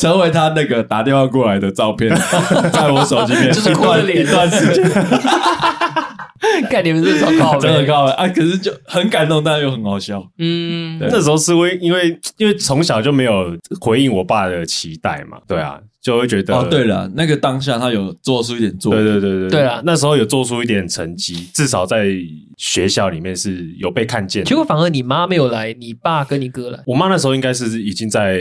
[0.00, 2.10] 成为他那个打电话过来的照片，
[2.72, 4.90] 在我手机里面就是哭的脸，一段时间。
[6.70, 8.26] 看你们是超高，真的高啊！
[8.28, 10.22] 可是就很感动，但又很好笑。
[10.38, 15.78] 嗯，那时候是因为因为因为从小就没有回应我爸的期待嘛，对啊。
[16.02, 22.06] 就会觉得哦，对了，那个当下他有做出一点作，对对对对，对啊，那时候有做出一点成绩，至少在
[22.56, 24.48] 学校里面是有被看见的。
[24.48, 26.80] 结果反而你妈没有来，你爸跟你哥来。
[26.86, 28.40] 我妈那时候应该是已经在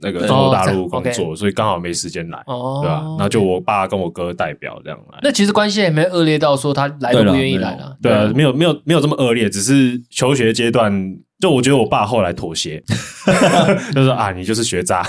[0.00, 3.00] 那个中国大陆工作，所以刚好没时间来，哦对吧？
[3.00, 5.18] 然后就我爸跟我哥代表这样来。
[5.22, 11.18] 那其实关系也没恶劣到说他来都不愿意来了，对啊，没有没有没有这么恶劣，只是求学阶段。
[11.40, 12.82] 就我觉得我爸后来妥协，
[13.94, 15.02] 就说啊，你就是学渣，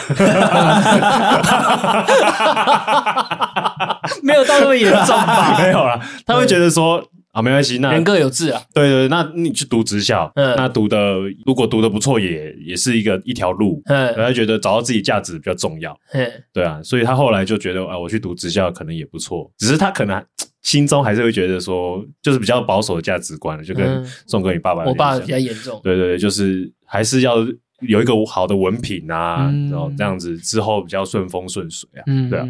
[4.21, 5.57] 没有到那么严重吧？
[5.59, 8.61] 没有啦，他会觉得说啊，没关系，那人各有志啊。
[8.75, 11.15] 对对，那你去读职校，嗯，那读的
[11.47, 13.81] 如果读的不错，也也是一个一条路。
[13.85, 15.97] 嗯，他觉得找到自己价值比较重要。
[16.13, 20.23] 嗯，对啊，所以他后来就觉得啊，我去读职校可能也不错，只是他可能。
[20.61, 25.79] 心中还是会觉得说，就是比较保守的价值观，就跟宋哥你爸爸，我爸比较严重。
[25.83, 27.37] 对对对，就是还是要
[27.81, 32.03] 有一个好的文凭啊，然后这样子之后比较顺风顺水啊。
[32.07, 32.47] 嗯，对啊。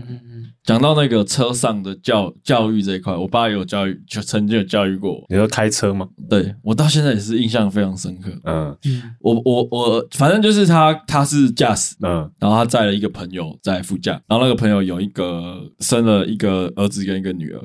[0.63, 5.25] 讲到那个车上的教教育这一块，我爸有教育，就曾经有教育过我。
[5.29, 6.07] 你说开车吗？
[6.27, 8.31] 对，我到现在也是印象非常深刻。
[8.43, 8.75] 嗯，
[9.19, 17.61] 我我我，反正就是他他是驾驶，嗯，然后他载了一个朋友在副驾，然后那个朋友有一个生了一个儿子跟一个女儿。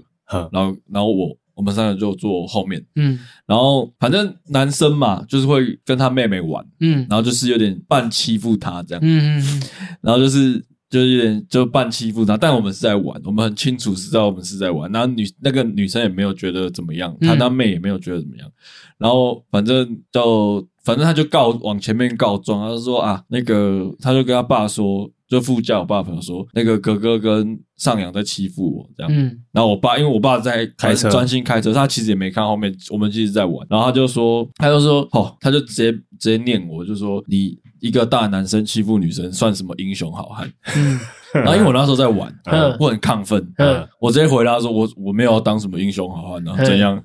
[0.53, 9.63] 然后，然后我我们三个就坐后面，嗯，然后反正男生嘛，就是会跟他妹妹玩，嗯，然后就是有点半欺负他这样，嗯嗯，
[10.01, 10.65] 然后就是。
[10.91, 14.89] 就有点就半欺负他，但我们是在玩，我们很清楚知道我们是在玩。
[14.93, 18.49] 然后女那个女生也没有觉得怎么样，她那妹也没有觉得怎么样。
[18.97, 25.11] 然后反正就反正他就告往前面告状，他就说啊，那个他就跟他爸说。
[25.29, 29.13] 就副驾，我爸朋友说，那个哥哥跟上阳在欺负我，这样。
[29.13, 29.39] 嗯。
[29.53, 33.67] 然后我爸，因为我爸在开车，专心开车，他其实也没看后面，我们其实在玩。
[33.71, 40.51] 然后他就说，他就说，哦，他就直接直接念我，就说你一个大男生欺负女生，算什么英雄好汉？
[40.77, 41.01] 嗯。
[41.35, 46.95] 然后因为我那时候在玩，嗯，我很亢奋，嗯，我直接回答说，我我没有要当什么英雄好汉啊，怎样？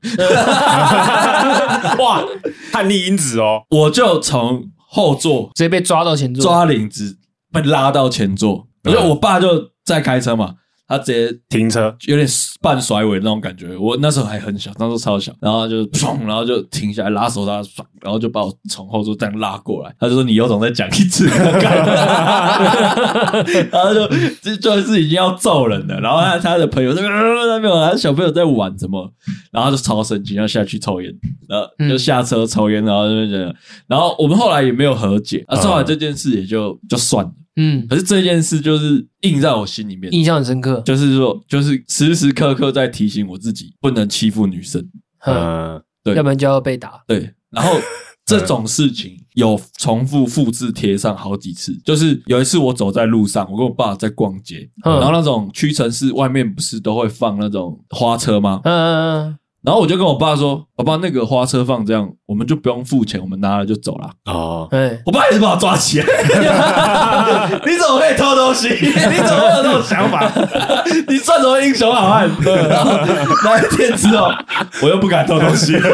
[1.98, 2.24] 哇，
[2.72, 3.64] 叛逆因子哦！
[3.72, 7.18] 我就从后座直接被抓到前座，抓领子。
[7.52, 10.56] 被拉到前座，而且我爸就在开车嘛，
[10.90, 12.28] 他直接停车，有点
[12.62, 13.78] 半甩尾那种感觉。
[13.78, 17.62] 我那时候还很小，那时候超小，然后就砰，然后就停下来拉手刹，
[18.02, 19.96] 然后就把我从后座这样拉过来。
[20.00, 21.28] 他就说：“你有种再讲一次。”
[23.70, 24.08] 然后就
[24.42, 26.00] 就就是已经要揍人了。
[26.00, 29.14] 然后他他的朋友那边那边他小朋友在玩什么，
[29.52, 31.14] 然后就超生气，要下去抽烟，
[31.48, 33.56] 然后就下车抽烟，然后就觉得。
[33.86, 37.32] 然后我们后来也没有和解，啊，后来这件事也就就算了。
[37.62, 40.82] 嗯，可是这件事就是印在我心里面，印象很深刻。
[40.86, 44.82] 就是说，就是时时刻刻在提醒我自己，不能欺负女生。
[45.26, 47.04] 嗯，对，要不然就要被打。
[47.06, 47.78] 对，然后
[48.26, 51.78] 这种事情有重复复制贴上好几次。
[51.84, 58.62] 就是有一次我走在路上，我跟我爸在逛街，然后那种屈臣氏外面不是都会放那种花车吗？
[58.64, 59.40] 嗯嗯嗯。
[59.62, 66.06] 然后我就跟我爸说：“我爸，那个花车放这样，我们就不用付钱，我们拿了就走了。”哦，对，我爸也是把我抓起来。
[67.66, 68.70] 你怎么可以偷东西？
[68.70, 70.32] 你怎么会有这种想法？
[71.10, 72.30] 你算什么英雄好汉？
[72.70, 72.92] 然后
[73.44, 74.32] 那一天之后，
[74.82, 75.90] 我又不敢偷东西了。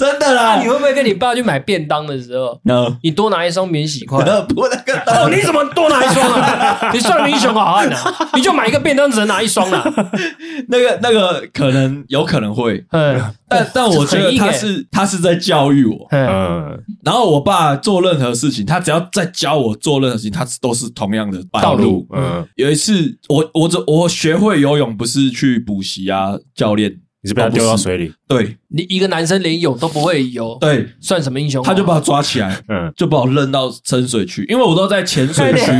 [0.00, 0.58] 真的啦！
[0.62, 2.58] 你会不会跟你爸去买便当的时候，
[3.02, 4.24] 你多拿一双免洗筷？
[4.48, 6.88] 不那个，你怎么多拿一双啊？
[6.90, 8.30] 你算英雄好汉啊？
[8.34, 9.84] 你就买一个便当只能拿一双啊？
[10.68, 22.06] 那个那个可能有可能会，嗯，但但我觉得他是他是在教育我，嗯，然后我爸做任何事情，他只要在教我做任何事情，他都是同样的道路。
[22.16, 26.90] 嗯，有一次我我这我学会游泳不是去补习啊，教练。
[27.22, 28.12] 你是被他丢到水里？
[28.26, 31.62] 对，你一个男生连泳都不会游，对，算什么英雄？
[31.62, 35.70] 他就把我抓起来，嗯，就把我扔到深水区，因为我都在浅水区，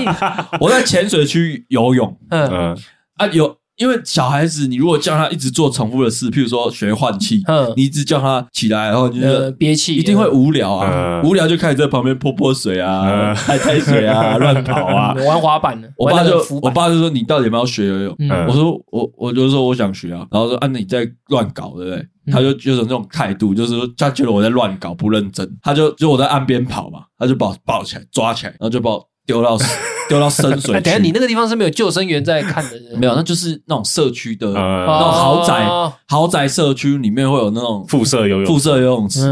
[0.60, 2.78] 我在浅水区游泳，嗯嗯
[3.16, 3.56] 啊有。
[3.76, 7.42] 因为小孩子，你如果叫他一直做重复的事，譬如说学换气，
[7.76, 15.88] 你一直叫他起来，然后你就憋气，一定会无聊啊，无聊就开始在旁边泼泼水啊， 拍拍水啊， 乱跑啊，玩滑板呢。
[15.96, 18.16] 我爸就我爸就说：“你到底有没有学游泳？”
[18.48, 25.46] 我说：“我我就说我想学啊。”然后说：“啊，你在乱搞，对不对？”他就就是那种态度，就是说他觉得我在乱搞，不认真。
[25.60, 29.58] 他就就我在岸边跑嘛，他就把我抱起来抓起来，然后就把我丢到。
[30.06, 30.80] 丢到深水区。
[30.82, 32.78] 等下，你那个地方是没有救生员在看的。
[32.98, 35.66] 没有，那就是那种社区的，那种豪宅，
[36.06, 39.22] 豪宅社区里面会有那种附设游泳、附设游泳池。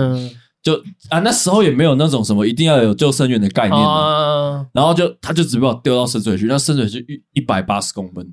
[0.63, 0.73] 就
[1.11, 3.79] 啊，那时候也没有那种什么一定要有救生员的概念。
[4.73, 8.27] 然后就他就只把我丢到深水区，那深水区一一百八十公分。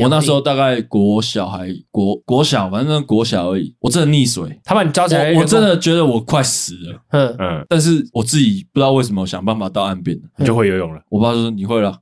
[0.00, 3.74] 我那时候大概国小还国国小，反正国小而已。
[3.80, 7.00] 我真的溺水，他把你抓起来，我真的觉得我快死了。
[7.10, 7.36] 嗯。
[7.38, 11.00] 嗯，但是我自己不知道为什么想办法到岸边，你就会游泳了。
[11.08, 11.94] 我爸就说你会了，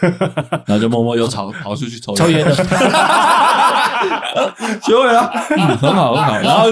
[0.66, 2.54] 然后就默默又跑跑出去抽抽烟了，
[4.82, 5.28] 学会了，
[5.76, 6.38] 很好很好。
[6.40, 6.70] 然后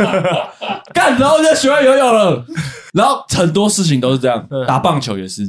[0.93, 2.45] 干，然后就学会游泳了。
[2.93, 5.43] 然后很多事情都是这样，打棒球也是。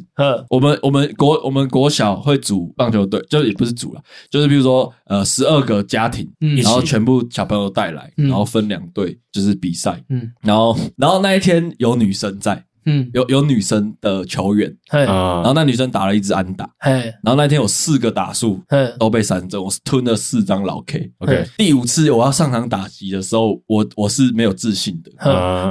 [0.49, 6.29] 我们我们国我们国小会组棒球队，就也不是组了，就是比如说呃十二个家庭，
[6.63, 10.01] 然后全部小朋友带来，然后分两队就是比赛。
[10.09, 12.63] 嗯，然后然后那一天有女生在。
[12.85, 14.69] 嗯，有有女生的球员，
[15.01, 16.69] 然后那女生打了一支安打，
[17.23, 18.61] 然后那天有四个打数，
[18.99, 25.11] 都被三中，我是吞了四张老 K，OK，第五次我要上场打击的时候，我我是没有自信的，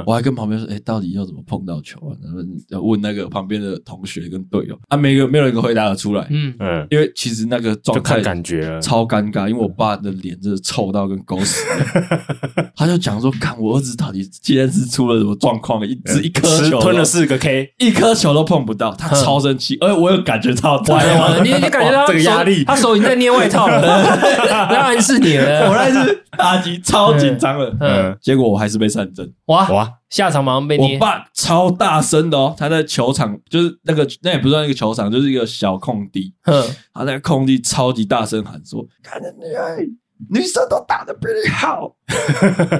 [0.05, 2.15] 我还跟旁边说，哎，到底要怎么碰到球啊？
[2.23, 6.53] 然后要问那个旁边的同学跟队友，啊，没有没有人回答得出来，嗯。
[6.59, 17.03] 嗯，因为其实那个状态感觉超尴尬，因为我爸的脸真的臭到跟狗屎一样， 他就讲说，看我儿子到底今天是出了什么状况，一只一颗球吞了。
[17.03, 20.81] 四个 K，一颗球都碰不到，他超生气，而 我有感觉到，
[21.43, 23.81] 你你感觉到这个压力， 他手已经在捏外套了，
[24.69, 39.43] 当然是你了，我那是打击超紧张了，嗯，结果我还是被三振，哇哇，下场马上被捏，我爸超大声的哦，他在球场，就是那个那也不算一个球场，就是一个小空地，嗯，他在空地超级大声喊说，看着你。
[40.29, 41.91] 女生都打得比你好，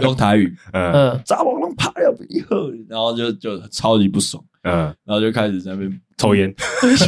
[0.02, 2.56] 用台语，嗯，咋我能爬要比你好？
[2.88, 6.99] 然后就就超级不爽，嗯，然后就开始在那边抽烟， 在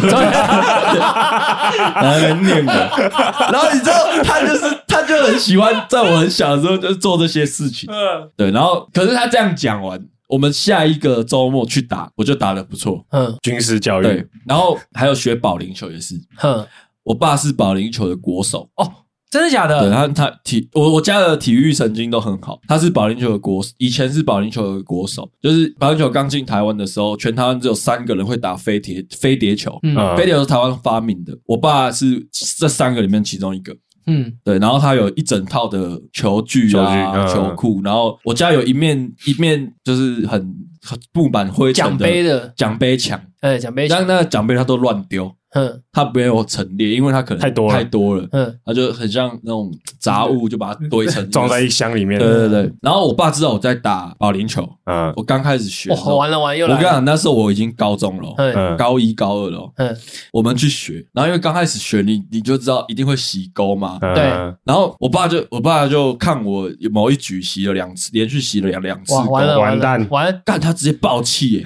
[2.01, 2.73] 那边念的。
[3.51, 7.89] 然后你知道，他就是他就很喜欢，在我很小的时候就做这些事情。
[7.91, 8.51] 嗯，对。
[8.51, 13.05] 然后，可是他这样讲完，我们下一个周末去打，我就打的不错。
[13.11, 14.03] 嗯，军事教育。
[14.03, 16.15] 对，然后还有学保龄球也是。
[16.37, 16.65] 哼，
[17.03, 18.69] 我爸是保龄球的国手。
[18.75, 18.91] 哦。
[19.35, 19.77] 真的假的？
[19.81, 22.57] 对，他他体我我家的体育神经都很好。
[22.69, 25.29] 他是保龄球的国，以前是保龄球的国手。
[25.41, 29.77] 就是保龄球刚进台湾的时候，全台湾只有三个人会打飞碟飞碟球。
[29.83, 31.37] 嗯，飞碟球是台湾发明的。
[31.47, 32.25] 我爸是
[32.57, 33.75] 这三个里面其中一个。
[34.07, 34.57] 嗯，对。
[34.57, 37.81] 然后他有一整套的球具啊，球裤。
[37.83, 40.39] 然后我家有一面一面就是很
[40.81, 43.21] 很布满灰尘的奖杯的奖杯墙。
[43.41, 45.29] 哎，奖杯墙，但那个奖杯他都乱丢。
[45.55, 48.27] 嗯，它没有陈列，因为它可能太多太多了。
[48.31, 52.19] 嗯，它就很像那种杂物，就把它堆成 装在一箱里面。
[52.19, 52.71] 对对对。
[52.81, 56.75] 然后我爸知道我在打保龄球，嗯，我刚开始学，完了完又来。
[56.75, 59.71] 我跟你讲，那时候我已经高中了，嗯，高一高二了。
[59.77, 59.97] 嗯，
[60.31, 63.97] 我们去学，然后因为刚开始学，你你就知道一定会洗钩嘛。
[63.99, 64.23] 对。
[64.63, 71.63] 然后我爸就我爸就看我某一局洗了两次，连续洗了两两次，完了完蛋，完干他直接爆气耶，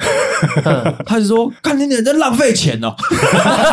[1.06, 2.93] 他就说：“干你你在浪费钱哦。”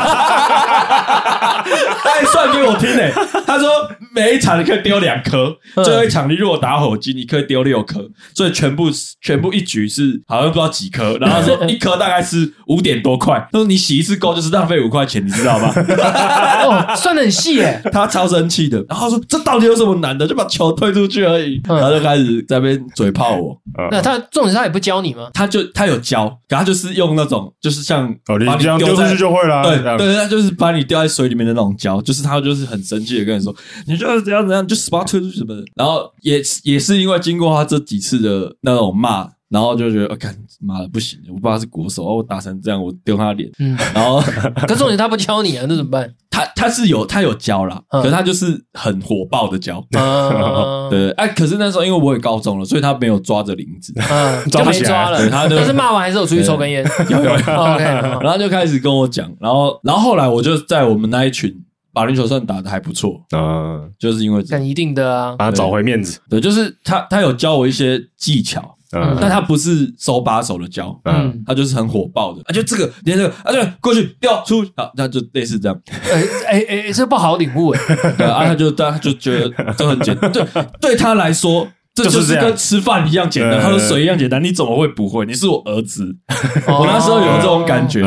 [0.07, 3.03] 他还算给我听呢。
[3.47, 3.69] 他说
[4.15, 8.01] 每一场你可以丢两颗，最后一场你如果打火机，你可以丢六颗，
[8.35, 8.89] 所以全部
[9.21, 11.17] 全部一局是好像不知道几颗。
[11.19, 15.73] 然后说一颗大概是五点多块，他说你洗一次够就是浪费五块钱，你知道吗？
[16.65, 17.81] 哦，算得很细耶。
[17.93, 20.27] 他超生气的，然后说这到底有什么难的？
[20.27, 21.61] 就把球推出去而已。
[21.69, 23.57] 然后就开始在那边嘴炮我。
[23.91, 25.29] 那他重点是他也不教你吗？
[25.35, 29.63] 他就他有教，可他就是用那种就是像哦，你这样丢出去就会了。
[29.63, 33.55] 对对，他就是把你掉在水里面的那种胶，就是他就是很生气的跟你说，
[33.87, 35.65] 你就要怎样怎样，就把他推出去什么的。
[35.75, 43.51] 然后也也是因为经过他这几次的那种骂，然后就觉得，我看妈的不行，我爸是国手，我打成这样，我丢他脸。
[43.59, 44.21] 嗯，然后
[44.69, 46.13] 可是重点他不教你啊，那怎么办？
[46.31, 49.83] 他他是有他有教啦，可是他就是很火爆的教。
[50.91, 53.95] 对，哎，可是那时候因为我也高中了，所以他没有抓着领子，
[54.51, 55.27] 就没抓了。
[55.31, 56.85] 他但是骂完还是有出去抽根烟。
[57.09, 61.51] 有有 OK，然后就开始跟我讲，然后然后后来我就在我们那一群。
[61.97, 66.21] 保龄球算打的还不错，嗯，就是因为这一定的啊，把他找回面子。
[66.29, 75.81] 对，就是他，他有教我一些技巧，嗯，但他不是手把手的教，嗯，他就是很火爆的，啊，就这个连这个，啊，对，过去掉出，好，那就类似这样。
[76.11, 77.81] 哎哎哎，这不好领悟哎，
[78.19, 80.45] 对啊，他就他就觉得这很简单，对，
[80.81, 85.25] 对他来说，这就是跟吃饭一样简单，他说水一样简单，你怎么会不会？
[85.27, 86.17] 你是我儿子，
[86.67, 88.03] 我那时候有这种感觉。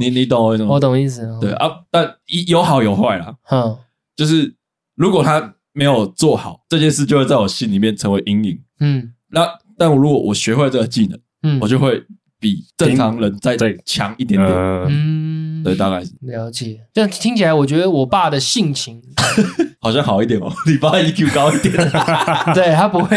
[0.00, 0.70] 你你懂我意思吗？
[0.70, 1.28] 我懂意思。
[1.42, 2.10] 对啊，但
[2.48, 3.34] 有好有坏啦。
[3.50, 3.76] 嗯，
[4.16, 4.54] 就是
[4.96, 8.58] 如果他没有做好这件事，就会在我心里面成为阴影。
[8.80, 9.46] 嗯，那
[9.80, 12.02] 但我如果我学会这个技能，嗯，我就会
[12.38, 14.54] 比正常人再再强一点点。
[14.90, 16.78] 嗯，对，大概是了解。
[16.92, 19.00] 这样听起来，我觉得我爸的性情
[19.80, 20.52] 好像好一点哦。
[20.68, 21.74] 你爸 EQ 高一点，
[22.54, 23.16] 对他不会，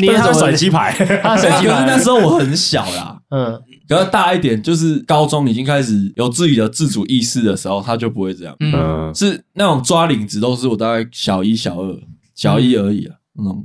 [0.00, 1.74] 捏他甩鸡排，他甩鸡排。
[1.74, 3.20] 可是那时候我很小啦。
[3.30, 3.62] 嗯。
[3.88, 8.56] 可是大一点，就是高中已经开始有自己的自主意识的时候，他就不会这样。
[8.58, 11.96] 嗯，是那种抓领子，都是我大概小一、小二、
[12.34, 13.64] 小一而已啊，那种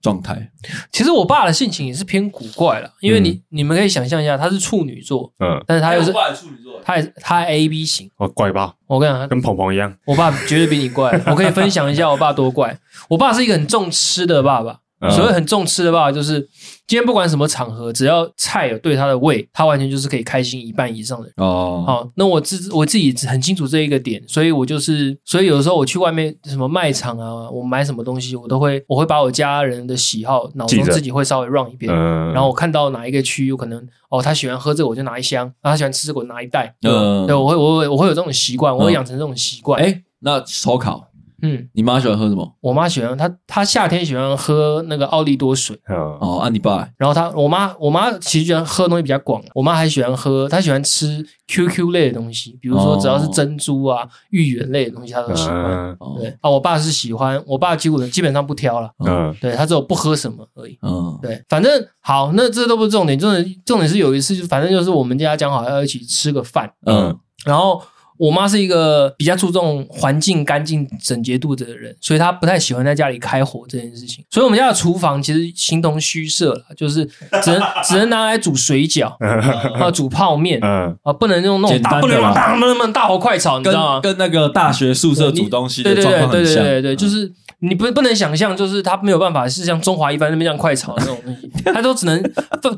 [0.00, 0.50] 状态。
[0.92, 8.74] 其实我爸的性情也是偏古怪了，因为你你们可以想象一下，他是处女座，嗯，但是他又是处女座，他也他 A B 型，哦，怪吧？
[8.86, 11.10] 我跟你讲，跟鹏鹏一样，我爸绝对比你怪。
[11.26, 12.78] 我可以分享一下我爸多怪。
[13.08, 14.80] 我爸是一个很重吃的爸爸，
[15.10, 16.48] 所谓很重吃的爸爸就是。
[16.88, 21.34] 今天不管什么场合，只要菜有对他的胃，他完全就是可以开心一半以上的人。
[21.36, 36.74] 哦，好，那我自我自己很清楚这一个点，所以我就是，所以有的时候我去外面什么卖场啊，我买什么东西，我都会，我会把我家人的喜好脑中自己会稍微 run 一遍，嗯，然后我看到哪一个区有可能，哦，他喜欢喝这个，我就拿一箱；然后他喜欢吃这个，我拿一袋。
[36.88, 39.78] 嗯，对，我会，我会，我会有这种习惯，我会养成这种习惯。
[39.78, 41.07] 哎，那烧烤。
[41.42, 42.56] 嗯，你妈喜欢喝什么？
[42.60, 45.78] 我妈喜欢她，她夏天喜欢喝那个奥利多水。
[45.86, 46.88] 哦，啊，你爸？
[46.96, 49.40] 然后她，我妈，我妈其实喜欢喝的东西比较广。
[49.54, 55.96] 我妈还喜欢喝，她喜欢吃 QQ 类的东西，比如说只要是珍珠啊、芋圆类的东西，她都喜欢。
[56.18, 58.90] 对啊，我爸是喜欢，我爸基本基本上不挑了。
[59.06, 60.76] 嗯，对，他只有不喝什么而已。
[60.82, 66.72] 嗯，对，反正好，那这都不是重点，重点重点是有一次，就反正就是我们家讲好要一起吃个饭。
[66.84, 67.80] 嗯，然后。
[68.18, 74.24] 我妈是一个比较注重环境干净整洁度的人，所以她不太喜欢在家里开火这件事情。
[74.30, 77.04] 所以我们家的厨房其实形同虚设了， 就是
[77.42, 79.14] 只能 只能拿来煮水饺
[79.78, 84.00] 啊，煮泡面啊，不能用那种大不能大那么大火快炒，你知道吗？
[84.00, 86.54] 跟那个大学宿舍煮东西的状况很像。
[86.56, 92.22] 对对对对对对，就是你不不能想象，就是它没有办法是像中华一般那边这样快炒的那种东西，它都只能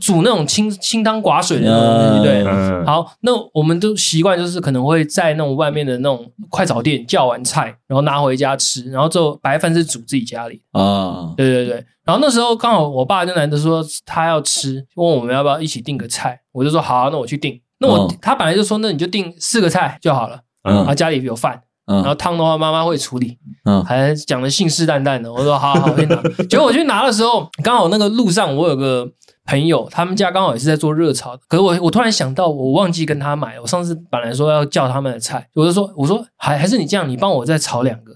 [0.01, 2.25] 煮那种清清汤寡水的那种东西。
[2.25, 11.33] 对，好，那我们都习惯就是可能会在那种外面的那种快炒店叫完菜，然后拿回家吃，然后之后白饭是煮自己家里啊。
[11.37, 17.61] 对对对，然后那时候刚好我爸就难得说他要吃，问我们要不要一起订个菜，我就说好啊，那我去订。
[17.79, 21.63] 那我他本来就说那你就订四个菜就好了，然后家里有饭。
[21.97, 25.33] 然后汤的话，妈妈会处理，嗯，还讲的信誓旦旦的。
[25.33, 26.23] 我说好好，我去拿。
[26.49, 29.09] 结果我去拿的时候，刚好那个路上我有个
[29.47, 31.37] 朋友，他们家刚好也是在做热炒。
[31.49, 33.59] 可是我我突然想到，我忘记跟他买。
[33.61, 38.13] 我上次本来说要叫他们的菜，我就说我说还还是你这样，你帮我再炒两个。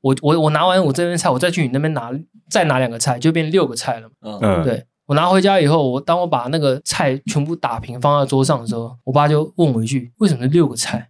[0.00, 2.10] 我我我拿完我这边菜，我再去你那边拿，
[2.50, 4.38] 再拿两个菜，就变六个菜了嘛。
[4.40, 4.84] 嗯，对。
[5.06, 11.08] 我拿回家以后，我当我把那个菜全部打平放在桌上的时候，我爸就问我一句：“为什么是六个菜？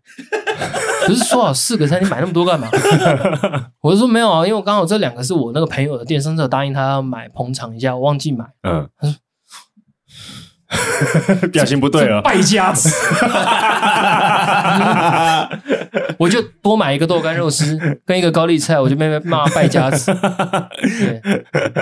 [1.12, 2.00] 不是说好四个菜？
[2.00, 2.68] 你买那么多干嘛？”
[3.82, 9.16] 我就说：“没有啊，因为我刚好这两个是我那个朋友的电生，答应他要买捧场一下，我忘记买。”嗯，他说。
[11.52, 12.90] 表情不对了，败家子。
[16.18, 20.12] 我就多买一个豆干肉丝跟一个高丽菜，我就被骂败家子。
[20.82, 21.22] 对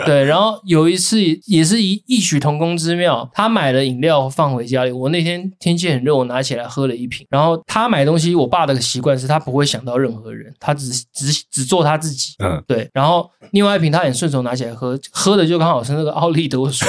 [0.05, 7.27] 对，然后有一次也是一异曲同工之妙，他买了饮料放回家里，我那天天气很热，我拿起来喝了一瓶。
[7.31, 12.35] 然后他买东西，我爸的习惯是他不会想到任何人，他只只只做他自己。
[12.45, 12.89] 嗯，对。
[12.93, 16.87] 然后另外一瓶他很顺手拿起来喝，喝的就刚好是那个奥利多水。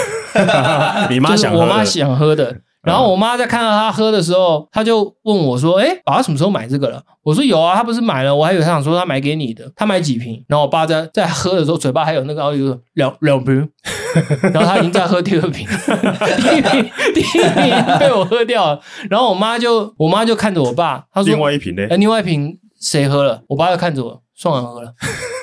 [1.10, 2.56] 你妈想喝，我妈想喝的。
[2.84, 9.70] 然后我妈在看到他喝的时候，她就问我说：“哎，爸爸什么时候买这个了？”我说：“有啊，他不是买了，我还以为他想说他买给你的。
[9.76, 13.68] 他买几瓶？”然后我爸在在喝的时候，嘴巴还有那个奥利多两两瓶，
[14.54, 15.68] 然后他已经在喝第二瓶，
[16.38, 18.80] 第一瓶第一瓶被我喝掉了。
[19.10, 21.82] 然后我妈就我妈就看着我爸，她说：“另外一瓶呢？
[21.90, 24.22] 哎，另外一瓶谁喝了？”我爸就看着我。
[24.38, 24.94] 双人喝了，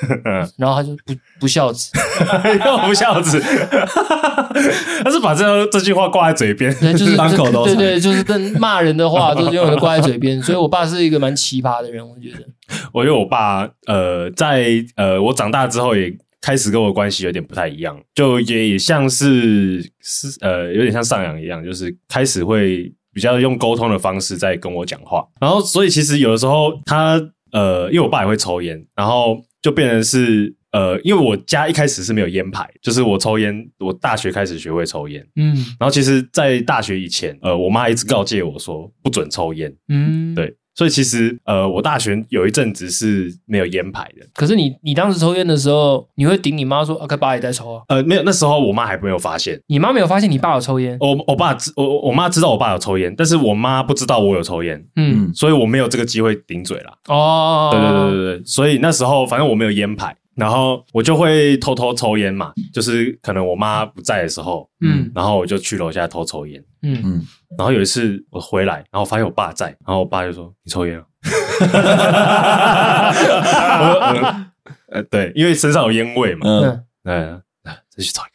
[0.57, 1.90] 然后他就不不孝子，
[2.64, 3.40] 又不孝子，
[5.03, 12.45] 他是把这这句话挂在嘴边，对，就是当口头对对，就是跟骂人的话都是用的挂在嘴边，所以我爸是一个蛮奇葩的人，我觉得。
[12.92, 14.66] 我觉得我爸呃，在
[14.97, 27.20] 呃我长大之后也开始跟我关系有点不太一样，就也也像是是呃有点像上扬一样，就是开始会比较用沟通的方式在跟我讲话，然后所以其实有的时候他。
[27.55, 40.53] 呃，因为我爸也会抽烟，然后就变成是呃，因为我家一开始是没有烟牌，就是我抽烟，我大学开始学会抽烟，嗯，然后其实，在大学以前，呃，我妈一直告诫我说不准抽烟，嗯，对。
[40.75, 44.27] 所以其实，呃，我大学有一阵子是没有烟牌的。
[44.35, 49.61] 可是你，你当时抽烟的时候，你会顶你妈说：“啊，爸也在抽啊。”呃，没有，那时候我妈还没有发现。
[49.68, 50.97] 你妈没有发现你爸有抽烟？
[51.01, 54.85] 我我爸知我我妈知道我爸有抽烟，但是我妈不知道我有抽烟。
[54.97, 56.93] 嗯，所以我没有这个机会顶嘴啦。
[57.09, 60.16] 哦，对对对对对，所以那时候反正我没有烟牌。
[60.37, 67.26] 然后我就会偷偷抽烟嘛，就是可能我妈不在的时候，嗯，然后我就去楼下偷抽烟，嗯嗯。
[67.57, 71.05] 然后有一次我回来，然后发现我爸在，然后我爸就说：“你抽烟了？”
[73.80, 74.47] 我
[74.93, 78.30] 呃对，因为身上有烟味嘛，嗯，嗯，再去抽一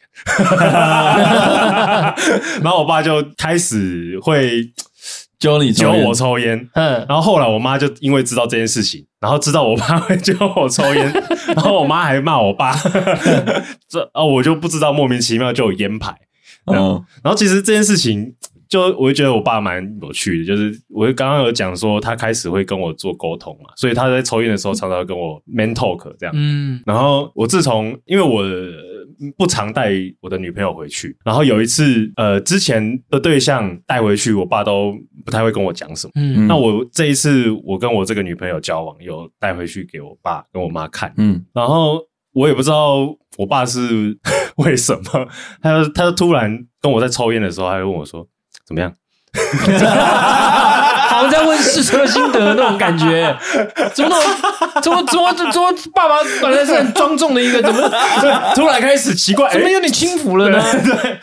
[2.62, 4.72] 然后我爸就开始会。
[5.40, 11.12] 教你教我抽烟，嗯，然后后来我妈就因为知道这件事情，然后知道我爸会教我抽烟，
[11.56, 12.76] 然后我妈还骂我爸，
[13.88, 16.14] 这哦我就不知道莫名其妙就有烟牌，
[16.66, 18.34] 嗯，然后其实这件事情
[18.68, 28.44] 就我就觉得我爸蛮有趣的，就是我刚刚有讲说他开始会跟我做沟通嘛，所以他在抽烟的时候常常跟我 man talk 这样，嗯，然后我自从因为我。
[29.36, 34.94] 不常带我的女朋友回去，然后有一次，呃，之前的对象带回去，我爸都
[35.24, 36.12] 不太会跟我讲什么。
[36.14, 41.12] 嗯，那我这一次，我跟我这个女朋友交往，有带回去给我爸跟我妈看。
[41.16, 42.00] 嗯，然后
[42.32, 44.18] 我也不知道我爸是
[44.56, 45.28] 为什么，
[45.60, 48.26] 他就他就突然跟我在抽烟的时候，他就问我说
[48.66, 48.92] ：“怎么样？”
[51.20, 53.36] 好像在问试车心得的那种感觉，
[53.92, 54.16] 怎么
[54.82, 57.90] 怎么怎么怎么爸爸本来是很庄重的一个，怎么
[58.54, 60.62] 突然开始奇怪，怎么有点轻浮了呢？
[60.82, 61.18] 对，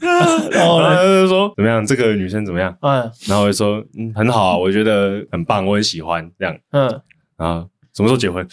[0.52, 2.72] 然后他就说怎么样，这个女生怎么样？
[2.82, 6.56] 嗯，然后我就说嗯很好啊，我觉得很棒，我很喜欢这样。
[6.70, 7.00] 嗯，
[7.36, 7.64] 啊，
[8.00, 8.42] 什么时候结婚？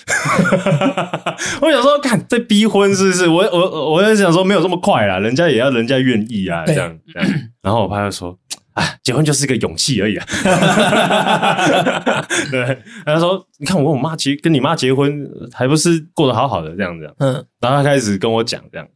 [1.62, 3.28] 我想说，看在逼婚是不是？
[3.28, 7.30] 我我我在想说，没有这么快啦，人家也要人家愿意啊，这样这样。
[7.64, 8.38] 然后我爸就说。
[8.78, 10.26] 啊，结婚就是一个勇气而已啊！
[12.52, 12.78] 对，
[13.08, 18.88] 他说：“你看我跟我妈结跟你妈结婚，还不是过得好好的这样子。”嗯，然后他开始跟我讲这样，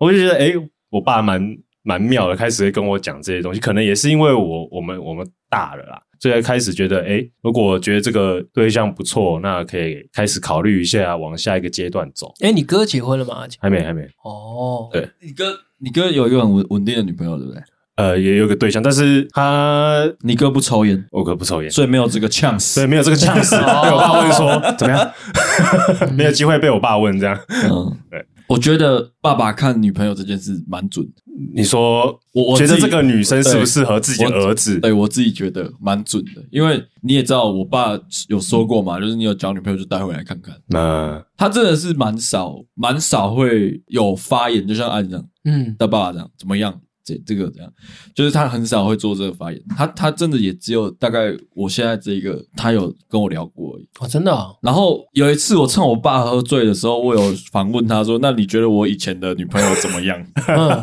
[0.00, 0.52] 我就觉得哎，
[0.90, 1.40] 我爸蛮
[1.84, 12.32] 蛮妙的，开始会跟我讲这些东西，可能也是因为我我们我们大了啦，所以开始觉得，哎，如果觉得这个对象不错，那可以开始考虑一下往下一个阶段走。
[12.40, 13.46] 哎，你哥结婚了吗？
[13.58, 14.02] 还没，还没。
[14.22, 17.62] 哦，对，你哥，你哥有一个很稳稳定的女朋友，对不对？
[17.96, 23.50] 呃，也有个对象，但是他，你哥不抽烟，我哥不抽烟，所以没有这个 chance，所以没有这个 chance。
[23.84, 25.12] 被我爸问说怎么样，
[26.16, 27.38] 没有机会被我爸问这样。
[27.70, 31.22] 嗯，对，我觉得爸爸看女朋友这件事蛮准的。
[31.54, 34.80] 你说，我觉得这个女生适不适合自己的儿子？
[34.80, 37.96] 对，我自己觉得蛮准的，因为你也知道，我爸
[38.28, 40.52] 有说过嘛，就是你有交女朋友就带回来看看。
[40.66, 46.78] 那他真的是蛮少，蛮少会有发言，就像阿这样，嗯，他爸爸这样怎么样？
[47.10, 47.72] 这这个这样，
[48.14, 53.88] 就是他很少会做这个发言，他他真的也只有大概我现在这一个，他有跟我聊过而已。
[53.98, 54.56] 哦，真的哦。
[54.62, 60.80] 然后有一次我趁我爸喝醉的时候，我有访问他说：“那你觉得我以前的女朋友怎么样？” 嗯、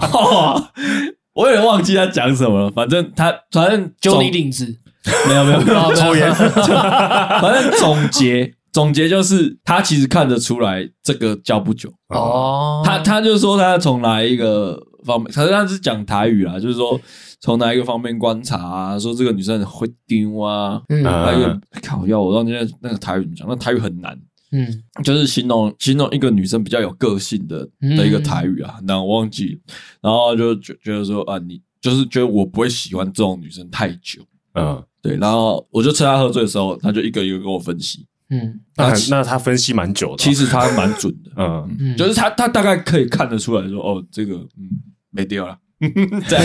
[1.33, 4.65] 我也忘记他讲什么了，反正他反正揪你领子，
[5.27, 12.81] 没有没有没有抽烟，反正总结总结就是他其实看得出来这个交不久哦。
[12.83, 14.77] 他他就说他从来一个。
[15.07, 16.99] 方面，可是他是讲台语啊，就是说
[17.39, 23.47] 从哪一个方面观察啊，说这个女生会丢啊，嗯，还有靠要我让那那个台语怎么讲？
[23.47, 24.19] 那台语很难，
[24.51, 29.59] 嗯，就是形容形容一个女生比较有个性的的一个台语啊，那我忘记，
[30.01, 34.21] 然后就觉觉得说啊，你就是觉得我不会喜欢这种女生太久，
[34.55, 44.67] 嗯，对，然后我就趁她喝醉的时候，他就一个一个跟我分析，嗯，那那他分析蛮久的，其实他蛮准的，嗯，就是他他大概可以看得出来说，哦，这个嗯。
[45.11, 45.57] 没掉了，
[46.27, 46.39] 在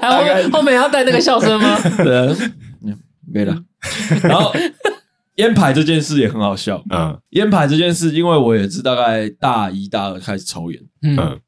[0.10, 1.78] 后面后面要带那个笑声吗？
[1.98, 2.36] 对，
[3.32, 3.56] 没了。
[4.22, 4.52] 然后
[5.36, 6.82] 烟牌这件事也很好笑。
[6.90, 10.80] 嗯，烟牌这件事，因为我也是大概大一大二开始抽烟。
[11.02, 11.38] 嗯，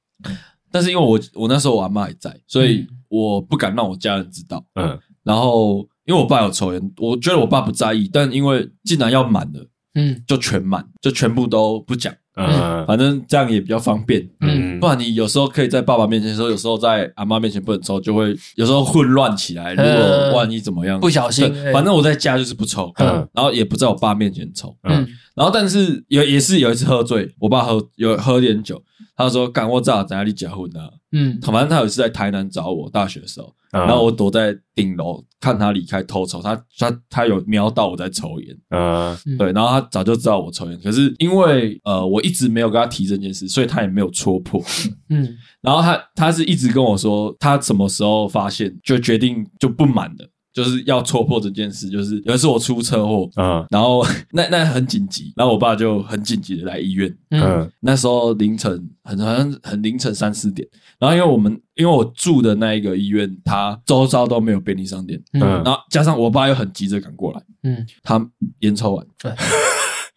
[0.70, 4.64] 但是因为我我那时候我阿妈还在，所以我不敢让我家人知道。
[4.74, 12.14] 嗯，然后因为我爸有抽烟，我觉得我爸不在意，但因为既然要满了，嗯，就全满，就全部都不讲。
[12.40, 14.26] 嗯，反正这样也比较方便。
[14.40, 19.74] 嗯，不然你有时候可以在爸爸面前说，有时候在阿妈面前不能抽，就会有时候混乱起来。
[19.74, 28.82] 如果万一怎么样，不小心，反正我在家就是不抽，嗯，然后也不在我爸面前抽，嗯，然后但是有也是有一次喝醉，我爸喝有喝点酒，
[29.16, 30.80] 他说：“干我咋在哪里结婚呢？”
[31.12, 33.54] 嗯，反正他有一次在台南找我，大学的时候。
[33.72, 44.60] 然后我躲在顶楼看他离开偷抽，他他他有瞄到我在抽烟，嗯，对，然后他早就知道我抽烟，可是因为呃我一直没有跟他提这件事，所以他也没有戳破，
[45.08, 50.28] 嗯，然后他他是一直跟我说他什么时候发现就决定就不满了。
[50.52, 60.66] 就是要戳破这件事，就是有一次我出车祸，嗯，然后那那很紧急，然后我爸就很紧急的来医院，嗯，那时候凌晨很好像很凌晨三四点，
[60.98, 68.24] 然后因为我们因为我住的那一个医院，他周遭都没有便利商店，嗯，然后加上我爸又很急着赶过来，嗯，他
[68.60, 69.32] 烟抽完，对。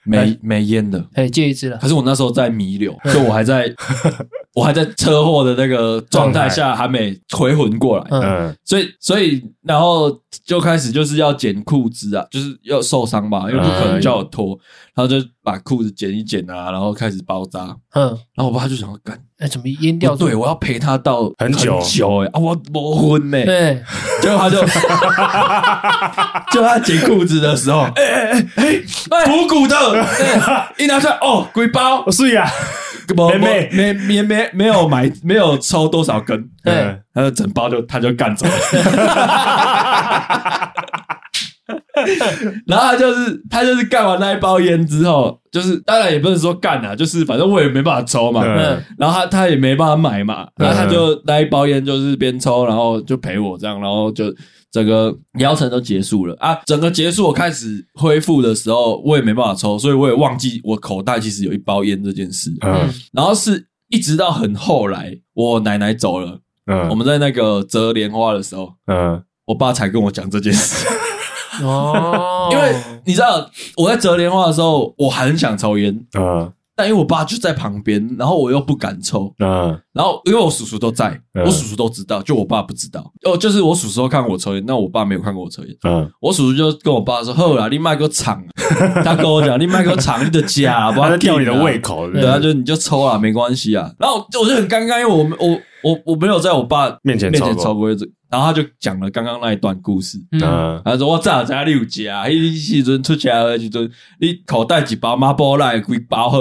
[0.05, 1.77] 没没烟的，哎，戒一支了。
[1.77, 3.65] 可是我那时候在弥留，就我还在，
[4.53, 8.07] 我还在车祸的那个状态下，还没回魂过来。
[8.11, 10.11] 嗯，所以所以然后
[10.45, 14.57] 就开始就是要剪裤子啊，就是要受伤吧，因为不可能叫我脱，
[14.95, 17.75] 然后就把裤子剪一剪啊，然后开始包扎。
[17.93, 19.17] 嗯，然后我爸就想要干。
[19.39, 20.15] 哎，怎么淹掉？
[20.15, 23.43] 对，我要陪他到很久久哎啊，我磨昏呢。
[23.43, 23.83] 对，
[24.21, 24.61] 结果他就
[26.53, 29.75] 就他剪裤子的时候，哎哎哎哎，鼓鼓的，
[30.77, 32.47] 一拿出来哦，鬼包，是呀，
[33.15, 38.53] 没没没没没没有买，没有抽多少根，对，他就整包就他就干走了。
[42.67, 48.41] 然后他就是他就是干完那一包烟之后，就是当然也不能说干啊，就是反正我也没办法抽嘛。
[48.43, 54.25] 嗯、然后他他也没办法买嘛，然后他就那一包烟就是边抽，然后就陪我这样，然后就
[54.73, 56.35] 整个疗程都结束了。
[56.39, 56.55] 啊。
[56.65, 62.51] 整个结束我开始恢复的时候，我也没办法抽，所以我也忘记我口袋其实有一包烟这件事。
[62.65, 70.87] 嗯，然后是一直到很后来，我奶奶走了，嗯，我们在那个折莲花的时候，嗯，我爸才跟我讲这件事。
[71.61, 73.47] 哦， 因为你知道
[73.77, 88.43] 我在折莲花的时候，我很想抽烟，嗯，但因为我爸就在旁边，然后我又不敢抽，嗯，然后因为我叔叔都在，嗯、我叔叔都知道，就我爸不知道，哦，就是我叔叔都看我抽烟，那我爸没有看过我抽烟，嗯，我叔叔就跟我爸说：“后来，你卖个厂，
[89.03, 97.93] 他跟我讲，你卖个厂，你的家，不要 吊你的胃口，对啊，就你就抽啊，没关系啊。”然后我就很尴尬，因为我我我我没有在我爸面前面前抽过。
[97.93, 98.05] 这。
[98.29, 103.87] 然后他就讲了刚刚那一段故事，嗯，他说我早在六家，迄时阵出去的时阵，
[104.19, 106.39] 你口袋几包麻波来，几包好，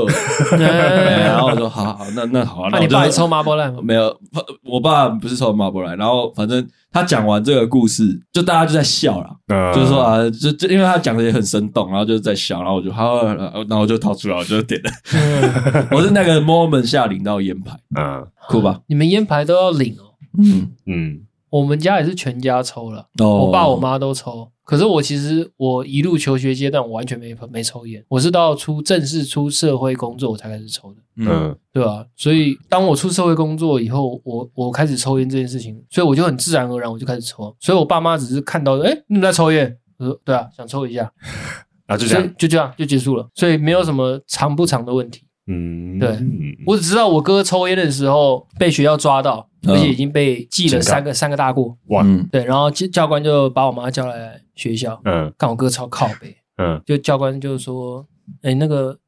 [0.56, 3.80] 然后我说好好，那那好，那你爸抽麻麻波兰吗？
[3.82, 4.18] 没有，
[4.64, 5.94] 我爸不是抽麻波兰。
[5.98, 14.90] 然后反正他讲完这个故事，就大家就在笑了，嗯、就是说啊，就就因为他讲的也很生动，然后就在笑，然后我就好，然后我就掏出来，我就点了。
[15.12, 18.80] 嗯、 我是那个 moment 下领到烟牌，嗯，酷吧？
[18.86, 20.14] 你们烟牌都要领哦？
[20.38, 24.48] 嗯嗯，我们家也是全家抽了，哦、我爸我妈都抽。
[24.64, 32.06] 可是我其实我一路求学阶段我完全没没抽烟，我是到出正式出社会工作我才开始抽的，嗯，对吧？
[32.16, 37.54] 所以当我出社会工作以后，我我开始抽烟这件事情，所以我就很自然而然我就开始抽。
[37.58, 41.12] 所以我爸妈只是看到，哎，你们在抽烟，我说对啊，想抽一下，
[41.86, 45.24] 啊，就这样，就这样就结束了，所以没有什么长不长的问题。
[45.52, 46.18] 嗯，对，
[46.66, 51.76] 我只知道我哥抽烟的时候被学校抓到，而且已经被记了三个三个大过。
[51.88, 58.06] 哇，对，然后教教官就把我妈叫来学校，嗯，看我哥超靠背，嗯，就教官就说，
[58.42, 58.98] 哎，那个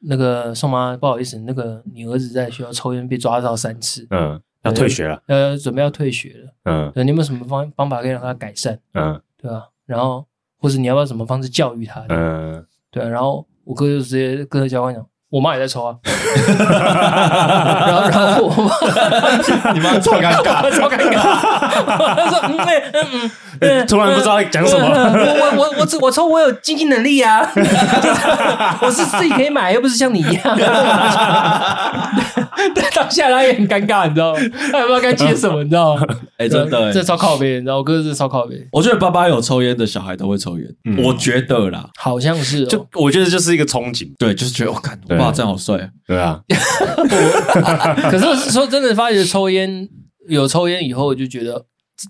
[0.00, 8.78] 那个宋妈，不好意思，那个你儿子在学校抽烟被抓到三次，嗯，要退学了，呃，准备要退学了，嗯，你有没有什么方方法可以让他改善？
[8.94, 9.68] 嗯，对吧？
[9.86, 10.26] 然后
[10.58, 12.04] 或者你要不要什么方式教育他？
[12.08, 15.06] 嗯，对，然后我哥就直接跟教官讲。
[15.32, 21.16] 我妈也在抽啊， 然后然后我妈，你妈超尴尬，超尴尬。
[22.14, 22.54] 她说：“嗯
[22.92, 23.30] 嗯
[23.60, 24.86] 嗯，突然不知道讲什么。
[24.86, 27.40] 我我我我抽，我有经济能力啊，
[28.82, 30.42] 我是自己可以买，又不是像你一样。”
[32.74, 34.40] 但当下他也很尴尬，你知道吗？
[34.70, 36.02] 他也不知道该接什么，你知道吗？
[36.36, 38.60] 哎，真的，这超靠边，你知道，我哥是超靠边。
[38.70, 40.66] 我觉得爸爸有抽烟的小孩都会抽烟，
[41.02, 44.98] 我觉得啦，好像是，就我觉得就是一个憧憬，对，就是觉得我看。
[45.22, 45.90] 哇，真好帅啊！
[46.06, 46.42] 对啊，
[48.10, 49.88] 可是说真的，发觉抽烟
[50.28, 51.64] 有抽烟以后，我就觉得，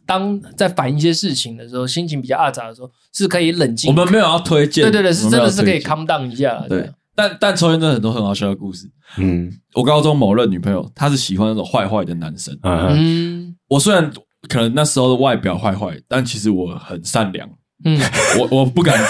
[0.07, 3.91] 当在烦一些事情的时候，心情比较阿杂的时候，是可以冷静。
[3.91, 6.65] 我们没有要推荐，对对对，是真的是可以 calm down 一下。
[6.69, 8.91] 对，但但抽烟真的很多很好笑的故事。
[9.19, 12.57] 嗯，我高中某任女朋友，她是喜欢那种坏坏的男生。
[12.63, 14.11] 嗯，我虽然
[14.49, 17.49] 可能那时候的外表坏坏，但其实我很善良。
[17.85, 18.01] 嗯，
[18.39, 18.97] 我我不敢，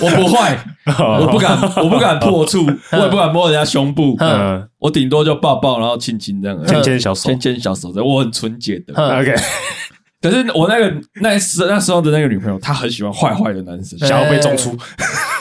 [0.00, 0.58] 我不坏，
[1.20, 9.34] 我不敢，我不敢破处，我也不敢摸人家胸部，嗯，我顶多就抱抱，然后亲亲这样，牵牵小手，牵牵小手，我很纯洁的，OK。
[10.22, 14.70] 可是我那个那时那时候的那个女朋友，她很喜欢坏坏的男生，想要被中出，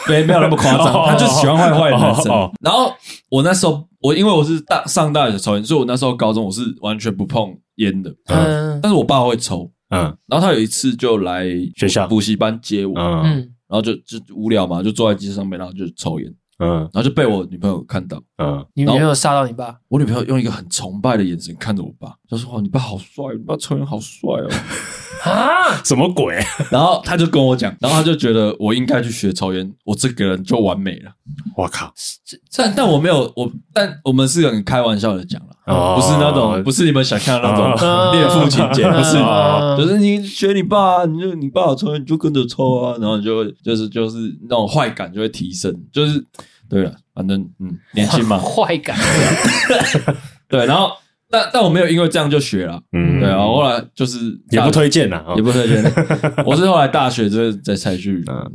[0.10, 2.52] 没没有那么夸张，她就是喜欢坏坏的男生。
[2.62, 2.92] 然后
[3.30, 9.70] 我那时候，我因为我是大上大学抽烟，所以我那时候高中我是完全不碰烟的，嗯，但是我爸会抽。
[9.92, 12.08] 嗯，然后他有一次就来学校。
[12.08, 13.36] 补习班接我，嗯，
[13.68, 19.78] 然后就就无聊嘛，就坐在机子上面，然后就抽烟，嗯，然后就被我女朋友看到，嗯，你女朋友杀到你爸？
[19.90, 24.50] 我女朋友用一个很崇拜的眼神看着我爸，就说：“哇，你爸好帅，你爸抽烟好帅哦。”
[25.24, 26.40] 啊， 什么鬼？
[26.72, 31.12] 然后他就跟我讲，然后他就觉得我应该去学抽烟，我这个人就完美了。
[31.56, 31.94] 我靠！
[32.56, 39.14] 但但我没有我，但我们是很开玩笑的讲了，不是那种，不是你们想象的那种恋父情结， 不是，
[39.78, 44.18] 就是你学你爸，你就你爸好抽烟，你就跟着抽啊，然后你就就是就是
[44.50, 46.24] 那种坏感就会提升，就是
[46.70, 48.98] 对了，反正嗯，年轻嘛， 坏感，
[50.50, 50.92] 对，然后。
[51.32, 54.20] 但但我没有因为这样就学了，嗯，对啊，后来就是
[54.52, 55.84] 也不推荐了，也不推荐。
[56.46, 58.52] 我是后来大学这在才去，嗯，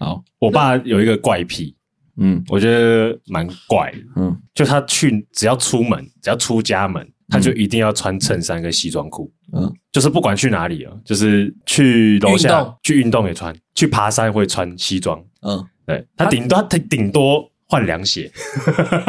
[0.00, 1.76] 好，我爸有一个怪癖，
[2.16, 17.50] 嗯，我觉得蛮怪，嗯，就他去只要出门，只要出家门，他就一定要穿衬衫跟西装裤，嗯，就是不管去哪里啊，就是去楼下去运动也穿，去爬山会穿西装，嗯，对，他顶多他顶多。
[17.68, 18.30] 换凉鞋，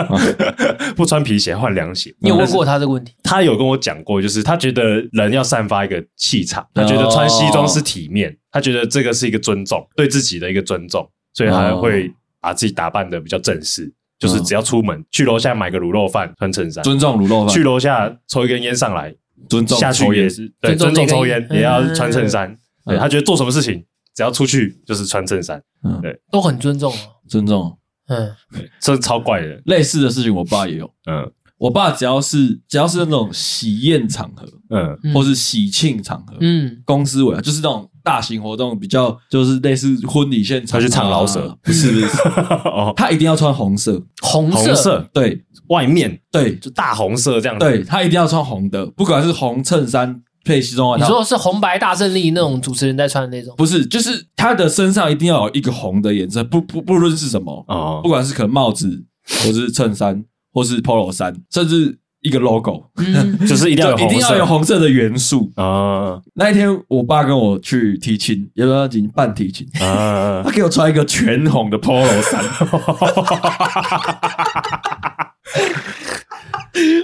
[0.96, 2.14] 不穿皮鞋换凉鞋。
[2.20, 3.14] 你有问过他这个问题？
[3.24, 13.94] 他有跟我讲过，就是他觉得人要散发一个气场，他觉得穿西装是体面，他觉得这个是一个尊重，对自己的一个尊重，所以他会把自己打扮得比较正式。
[14.20, 19.14] 就是只要出门去楼下买个卤肉饭，穿衬衫，尊重卤肉饭；去楼下抽一根烟上来，
[19.48, 22.58] 尊重下去也是对，尊重抽烟也要穿衬衫。
[22.84, 23.86] 对，他觉得做什么事情
[24.16, 25.62] 只要出去就是穿衬衫，
[26.02, 26.92] 对，都很尊重，
[27.30, 27.78] 尊重。
[28.08, 28.34] 嗯，
[28.80, 29.62] 这是超怪的。
[29.66, 30.90] 类似的事情，我爸也有。
[31.10, 42.08] 嗯，我爸只要是只要是那种喜宴场合，嗯，或是喜庆场合，嗯，公司委就是那种大型活动，比较就是类似婚礼现场，他去唱老舍，不是不是，
[42.70, 46.20] 哦，他一定要穿红色，红色，红色，对，外面？
[46.32, 50.22] 对，就大红色这样子，对，他一定要穿红的，不管是红衬衫。
[50.48, 53.54] 配西装外套，你说是红白大胜利那种主持人在穿的那种？
[53.58, 59.04] 不是，就是他的身上一定要有一个红的颜色，不不不论是什么哦，不管是可能帽子，
[59.44, 60.24] 或是衬衫，
[60.54, 66.20] 或是 polo 衫，甚至一个 logo，嗯，就是一定要有红色，一定要有红色的元素啊。
[66.34, 70.42] 那一天，我爸跟我去提亲，要不要进行办提亲啊？
[70.44, 72.44] 他给我穿一个全红的 polo 衫。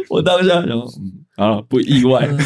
[0.09, 2.27] 我当下想，嗯，啊，不意外。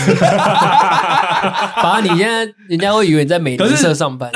[1.82, 4.32] 反正，你现在人家会以为你在美联社上班，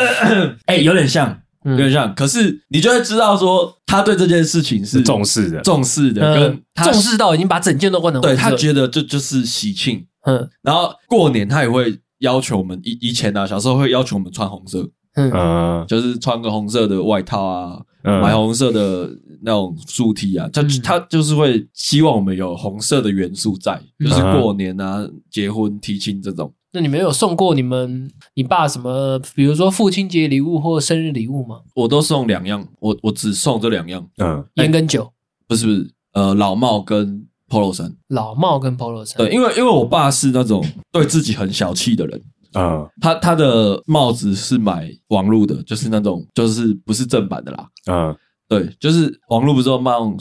[0.66, 2.14] 哎、欸，有点像，有点像。
[2.14, 10.06] 可是你就会知道说，他对这件事情是重视的，重视的，跟他重视到已经把整件都换成对，他觉得这就是喜庆。
[10.26, 19.10] 嗯，然后过年他也会要求我们以以前啊，小时候会要求我们穿红色，嗯，就是穿个红色的外套啊，买红色的
[19.42, 26.54] 那种素 T 啊，他他就是会希望我们有红色的元素在，就是过年啊、结婚、提亲这种。
[26.74, 31.60] 那你们有送过你们你爸什么，比如说父亲节礼物或生日礼物吗？
[31.76, 35.12] 我都送两样，我我只送这两样，嗯，烟跟酒，
[35.48, 42.22] 不是不是，呃，老帽跟 Polo 衫，老帽跟 Polo 衫，对，因为因为我爸是那种对自己很小气的人，
[42.54, 48.16] 嗯，他他的帽子是买网路的，就是那种就是不是正版的啦，嗯，
[48.52, 50.18] 对，就是网络不是说卖那种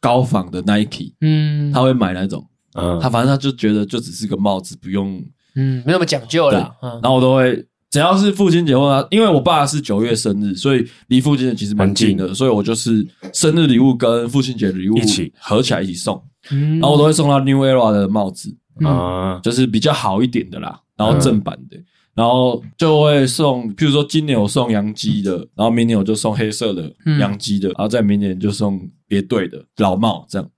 [0.00, 5.20] 高仿的 Nike，嗯，他会买那种，嗯，他反正他就觉得就只是个帽子，不用。
[5.56, 6.72] 嗯，没那么讲究了。
[6.80, 12.34] 嗯，然后我都会，只要是父亲节或者，因为我爸是九月生日，所以离父亲节其实蛮近的，近。
[12.36, 15.32] 所以我就是生日礼物跟父亲节礼物一起。
[15.40, 16.22] 合起来一起送。
[16.52, 21.84] 嗯，然后我都会送他 New Era 的帽子啊，嗯、就是比较好一点的啦，然后正版的，嗯、
[22.18, 30.50] 然后就会送，譬如说今年我送洋基的，然后明年我就送黑色的洋基的，嗯、然后再明年就送别队的老帽这样。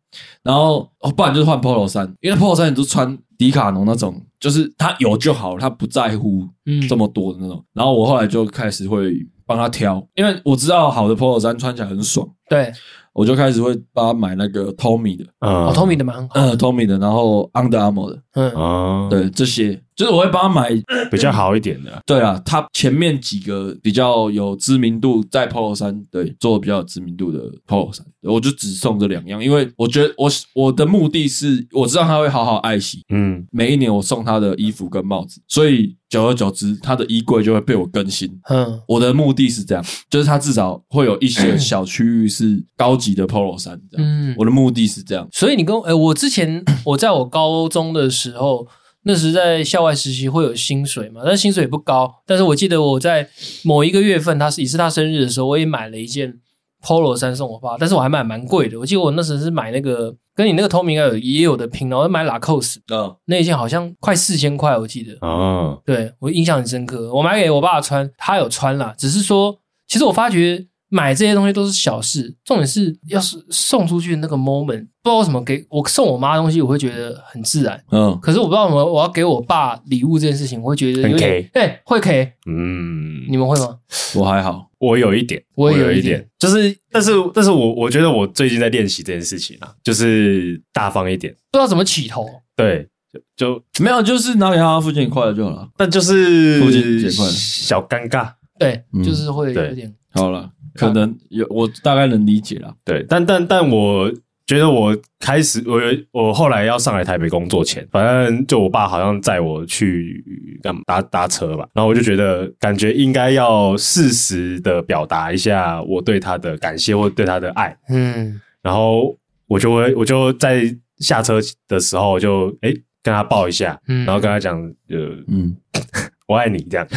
[0.43, 6.49] 然后哦，不然就是换 Polo 衫，因为 Polo 衫你都穿迪卡侬那种，就是他有就好，他不在乎
[6.89, 7.59] 这么多的那种。
[7.59, 12.27] 嗯、然后我后来就开始会帮他挑，因为我知道好的 Polo 衫穿起来很爽。
[12.49, 12.73] 对。
[13.13, 20.71] 我就开始会帮他买那个 Tommy 的，嗯哦，Tommy 的蛮好，嗯，Tommy 的，然后 Under Armour 的，嗯，对，这些就是我会帮他买
[21.11, 22.03] 比较好一点的。
[22.07, 35.95] 对啊，他前面几个比较有知名度，在 Polo 衫，对，做比较有知名度的 Polo 衫，我就只送这两样，因为我觉得我我的目的是我知道他会好好爱惜，嗯，每一年我送他的衣服跟帽子，所以。
[36.11, 38.29] 久而久之，他的衣柜就会被我更新。
[38.49, 43.81] 嗯，我的目的是这样，就是他至少会有一些小区域是高级的 Polo 衫。
[43.97, 45.29] 嗯，我的目的是这样。
[45.31, 48.67] 所以你跟诶、欸、我之前我在我高中的时候，
[49.05, 52.23] 那时在校外实习会有薪水嘛，但薪水也不高。
[52.27, 53.29] 但是我记得我在
[53.65, 56.39] 某一个月份，他是也是他生日的时候，我也买了一件
[56.83, 58.79] Polo 衫送我爸，但是我还买蛮贵的。
[58.79, 60.15] 我记得我那时是买那个。
[60.33, 67.13] 跟你那个透明应该有也有的拼，然后买拉蔻斯，嗯，那一件好像快四千块，我记得，哦，对我印象很深刻。
[67.13, 83.79] 我买给我爸穿，他有穿啦，只是说，其实我发觉买这些东西都是小事，重点是要是送出去的那个 moment，不知道为什么给我送我妈东西，我会觉得很自然，嗯，可是我不知道为什么我要给我爸礼物这件事情，我会觉得有点，对，会 K，嗯，你们会吗？
[84.15, 84.69] 我还好。
[84.81, 92.27] 我有一点，我也有一点，就是，但是，但是我我觉得我最近在练习这件事情啊，就是大方一点，不知道怎么起头，
[92.57, 92.89] 对，
[93.37, 104.13] 就就没有，就是拿给他父亲节快乐就好了，但就是父亲节快乐，小尴尬，对，就是会有点，好了，可能有，我大概能理解了，对，但但但我。
[104.47, 110.25] 觉得我开始，我我后来要上来台北工作前，反正就我爸好像载我去
[110.61, 119.17] 干嘛搭搭车吧，然后我就觉得感觉应该要适时的表达一下我对他的感谢或对他的爱，嗯，然后
[119.47, 120.65] 我就会我就在
[120.99, 124.97] 下车的时候就诶跟他抱一下，嗯，然后跟他讲呃
[125.29, 125.57] 嗯。
[126.27, 126.87] 我爱你这样，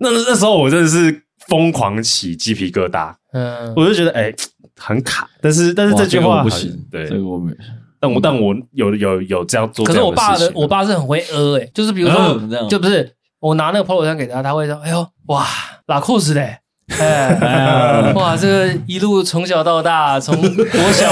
[0.00, 1.22] 那那时候我真的是
[1.52, 4.34] 疯狂起鸡皮疙瘩，嗯，我就觉得诶
[4.80, 7.52] 很卡，但是但是这句话不行，对，这个我没，
[8.00, 12.40] 但我但我有有有这样做，可是我爸的我爸是很会呃诶，就是比如说，
[12.70, 15.46] 就不是我拿那个 Polo 衫给他，他会说，哎呦哇，
[15.88, 16.56] 拉库斯嘞，
[16.98, 21.06] 哎， 哇，这个一路从小到大，从国小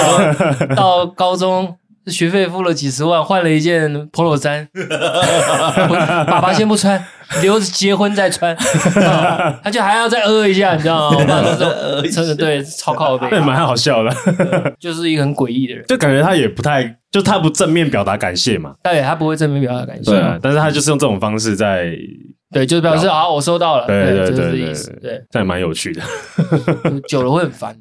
[0.75, 1.77] 到高中。
[2.11, 4.69] 学费付了几十万，换了一件 Polo 衫，
[6.27, 7.03] 爸爸先不穿，
[7.43, 8.57] 留着结婚再穿，
[9.63, 11.17] 他就还要再呃一下，你知道吗？
[11.19, 14.13] 我爸说 真的对，超靠北，对，蛮好笑的，
[14.79, 21.91] 就是一个很诡异的人，就感觉他也不太，就他不正面表达感谢嘛，对，他不会正面表达感谢，对，但是他就是用这种方式在，
[22.53, 26.03] 对，就是表示啊，我收到了，对对对对对，对，这也蛮有趣的，
[27.09, 27.77] 久了会很烦。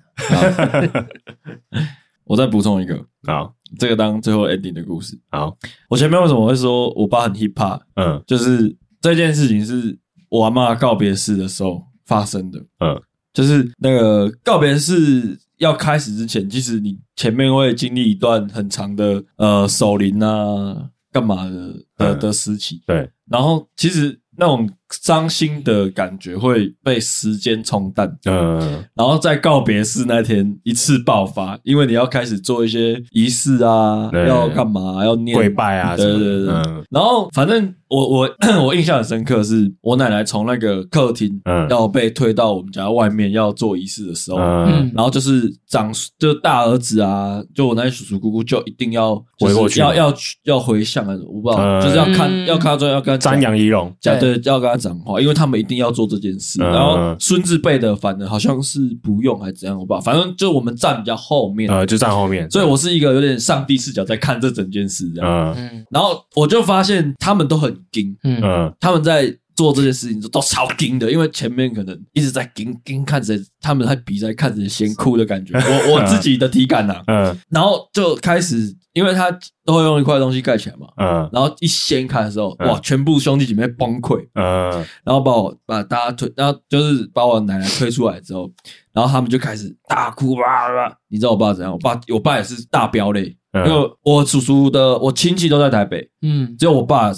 [2.30, 3.53] 我再补充一个好。
[3.77, 5.19] 这个当最后 ending 的故事。
[5.30, 5.55] 好，
[5.89, 7.80] 我前面为什么会说我爸很 hip hop？
[7.95, 9.97] 嗯，就是这件事情是
[10.30, 12.59] 我阿嬷告别式的时候发生的。
[12.80, 12.99] 嗯，
[13.34, 22.82] 就是那个告别式要开始之前，其实你前面会经历一段很长的呃守灵啊、干嘛的的的时期。
[22.86, 36.54] 对，然后其实那种伤心的感觉会被时间冲淡，嗯，然后在告别式那天一次爆发，因为你要开始做一些仪式啊，要干嘛，要念跪拜啊，对对对，
[36.90, 37.74] 然后反正。
[37.90, 38.30] 我我
[38.64, 50.14] 我印象很深刻，是我奶奶从那个客厅，嗯，要被推到我们家外面要做仪式的时候，嗯，然后就是长就大儿子啊，就我那些叔叔姑姑就一定要回过去，要要
[50.44, 56.62] 要回向啊，我不知道，就是要看要看到要跟他瞻仰仪容，对，要跟他讲话，因为他们一定要做这件事。
[56.62, 67.78] 然后孙子辈的，反正好像是不用还是怎样，我不知道，反正就我们站比较后面，呃，就站后面，所以我是一个有点上帝视角在看这整件事这样，嗯，然后我就发现他们都很。
[67.91, 75.53] 惊，嗯，他们在做这件事情都超惊的，因为前面可能一直在惊惊看着他们在比赛，看着先哭的感觉。
[75.57, 79.32] 我我自己的体感呐、啊，嗯，然后就开始，因为他
[79.64, 84.70] 都会用一块东西盖起来嘛，嗯，然后一掀开的时候，哇，全部兄弟姐妹崩溃，嗯，
[85.06, 88.52] 然后把我把大家推，然后就是把我奶奶推出来之后，
[88.91, 91.72] 然后他们就开始大哭哇哇，你知道我爸怎样？
[91.72, 93.38] 我爸我爸也是大飙泪。
[93.52, 97.12] 因为我叔叔的我亲戚都在台北，嗯，只有我爸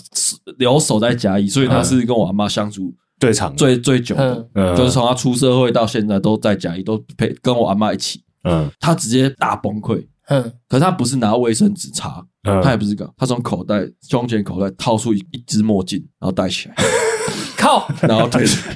[0.57, 8.23] 留守在嘉义，所以他是跟我阿妈相处最长、最最久的，就是从他出社会到现在都在嘉义，都陪跟我阿妈一起。
[8.45, 12.23] 嗯，他直接大崩溃，嗯，可是他不是拿卫生纸擦，
[12.63, 16.75] 他也不是搞，他从口袋胸前口袋掏出一一只墨镜，然后戴起来，
[17.57, 18.69] 靠，然后推出，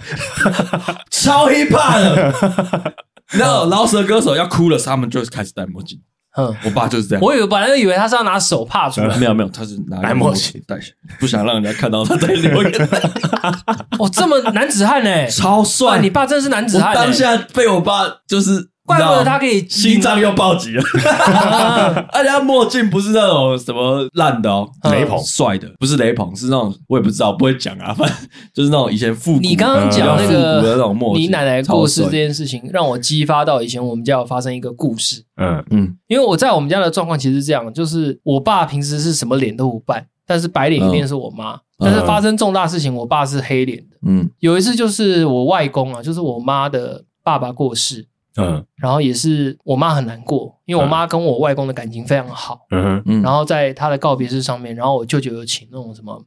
[1.09, 2.93] 超 hiphop 的，
[3.31, 5.97] 然后饶舌歌手要哭了，他们就开始戴墨镜。
[6.37, 7.23] 嗯，我爸就是这样。
[7.23, 12.99] 我以为本来就以为他是要拿手帕出来，没有没有，他是拿墨镜戴起，不想让人家看到他在流眼泪。
[13.97, 16.01] 哦，这么男子汉呢，超帅！
[16.01, 16.93] 你爸真的是男子汉。
[16.93, 18.71] 当下被我爸就是。
[18.85, 20.83] 怪不得他可以心脏又暴击了，
[22.13, 28.15] 而且他墨镜不是那种什么烂的哦，雷朋帅的，不是雷朋，是那种我也不知道，不会讲啊， 反正
[28.53, 29.39] 就是那种以前复古。
[29.39, 35.23] 你刚刚讲那个你奶奶过世这件事情，让我激发到以前我们家有发生一个故事。
[35.37, 43.97] 嗯嗯，因为我在我们家的状况其实是这样，就是我爸平时是什么脸都不扮，但是白脸一定是我妈，但是发生重大事情，我爸是黑脸的。
[44.07, 48.05] 嗯，有一次就是我外公啊，就是我妈的爸爸过世。
[48.37, 52.65] 嗯，然后也是我妈很难过，因为我妈跟我外公的感情非常好。
[52.71, 56.21] 嗯嗯，然后在他的告别式上面，然后我舅舅有请那种什么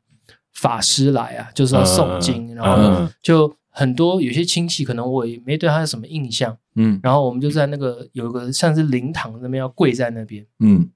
[0.54, 6.56] 法师来啊，就是要诵经，然后就很多有些亲戚可能我也没对他有什么印象。
[6.76, 10.46] 嗯，然后我们就在那个有一个像是灵堂那边要跪在那边。
[10.60, 10.88] 嗯，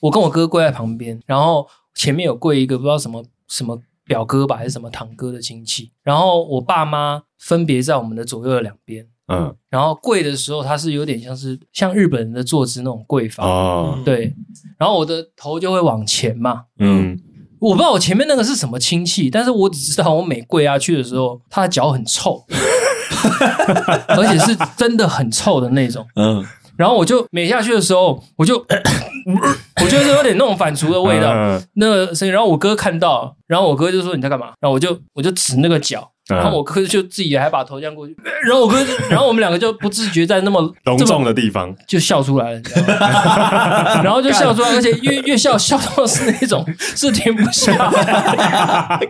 [0.00, 9.06] 我跟我哥跪在旁边，然后前面有跪一个不知道什么什么表哥吧，还是什么堂哥的亲戚，然后我爸妈分别在我们的左右的两边。
[9.28, 14.32] 嗯，然后跪的时候，他是有点像是像日本人的坐姿那种跪法哦，对，
[14.78, 17.18] 然后我的头就会往前嘛，嗯，
[17.58, 22.44] 我不知道我前面那个是什么亲戚，但是我只知道我每跪下去的时候，他的脚很臭，
[24.08, 26.44] 而且是真的很臭的那种，嗯，
[26.76, 28.58] 然后我就每下去的时候，我就
[29.82, 31.32] 我觉得有点那种反刍的味道，
[31.74, 34.52] 那个声音，然后我哥看到，然后我哥就说你在干嘛？
[34.60, 36.12] 然后我就我就指那个脚。
[36.28, 44.02] 然后我哥就自己还把头这样过去， 然后我哥，然后我们两个就不自觉在那么 隆重的地方就笑出来了，你知道吗？
[44.02, 49.00] 然后就笑出来，而且越越笑笑到是那种是停不下来。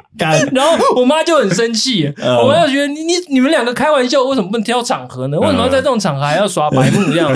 [0.52, 2.12] 然后我妈就很生气，
[2.42, 5.38] 我妈就觉得你你你们两个开玩笑，为什么不能挑场合呢？
[5.38, 7.32] 为什么要在这种场合还要耍白目这样？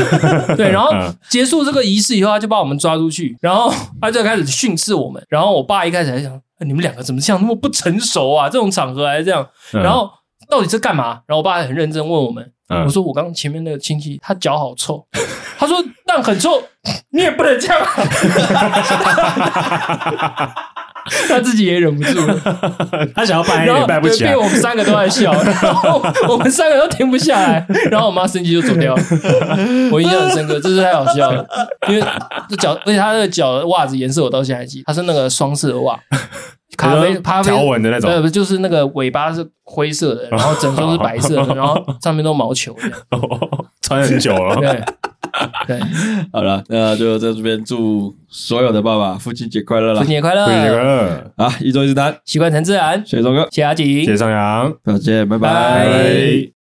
[0.57, 0.93] 对，然后
[1.29, 5.23] 结束这个仪式以后，他就把我们抓出去，然后他就开始训斥我们。
[5.29, 6.39] 然后我爸一开始还想。
[6.61, 8.49] 你们两个怎么像那么不成熟啊？
[8.49, 10.11] 这种场合还是这样，然后
[10.49, 11.21] 到底是干嘛？
[11.27, 12.53] 然后我爸很认真问我们，
[12.85, 15.07] 我说我刚刚前面那个亲戚他脚好臭，
[15.59, 16.63] 他说但很臭，
[17.11, 17.81] 你也不能这样，
[21.29, 22.27] 他自己也忍不住。
[22.27, 22.41] 了，
[23.15, 25.33] 他想要拜也拜不起来，被我们三个都在笑，
[25.63, 28.95] 然后我们三个都停不下来，然后我妈生气就走掉。
[28.95, 29.03] 了，
[29.91, 31.47] 我印象很深刻，这是太好笑了，
[31.89, 32.03] 因为
[32.49, 35.99] 这脚，而且他的脚的袜子颜色我到现在还记得，他是那个双色的袜。
[36.77, 43.19] 咖啡咖啡条纹的那种，对，就是那个尾巴是灰色的，然后整双是白色的，然后上面都毛球的，
[43.83, 44.55] 穿很久了。
[44.57, 44.83] 对
[45.67, 45.79] 对，
[46.33, 51.33] 好了，那就在这边祝所有的爸爸父亲节快乐了，父亲节快乐，父亲节快乐。
[51.37, 51.55] 啊！
[51.61, 55.39] 一周一次单，习惯成自然，谢谢周哥，谢谢阿锦，谢谢张扬，再见，拜。
[55.39, 56.49] 拜。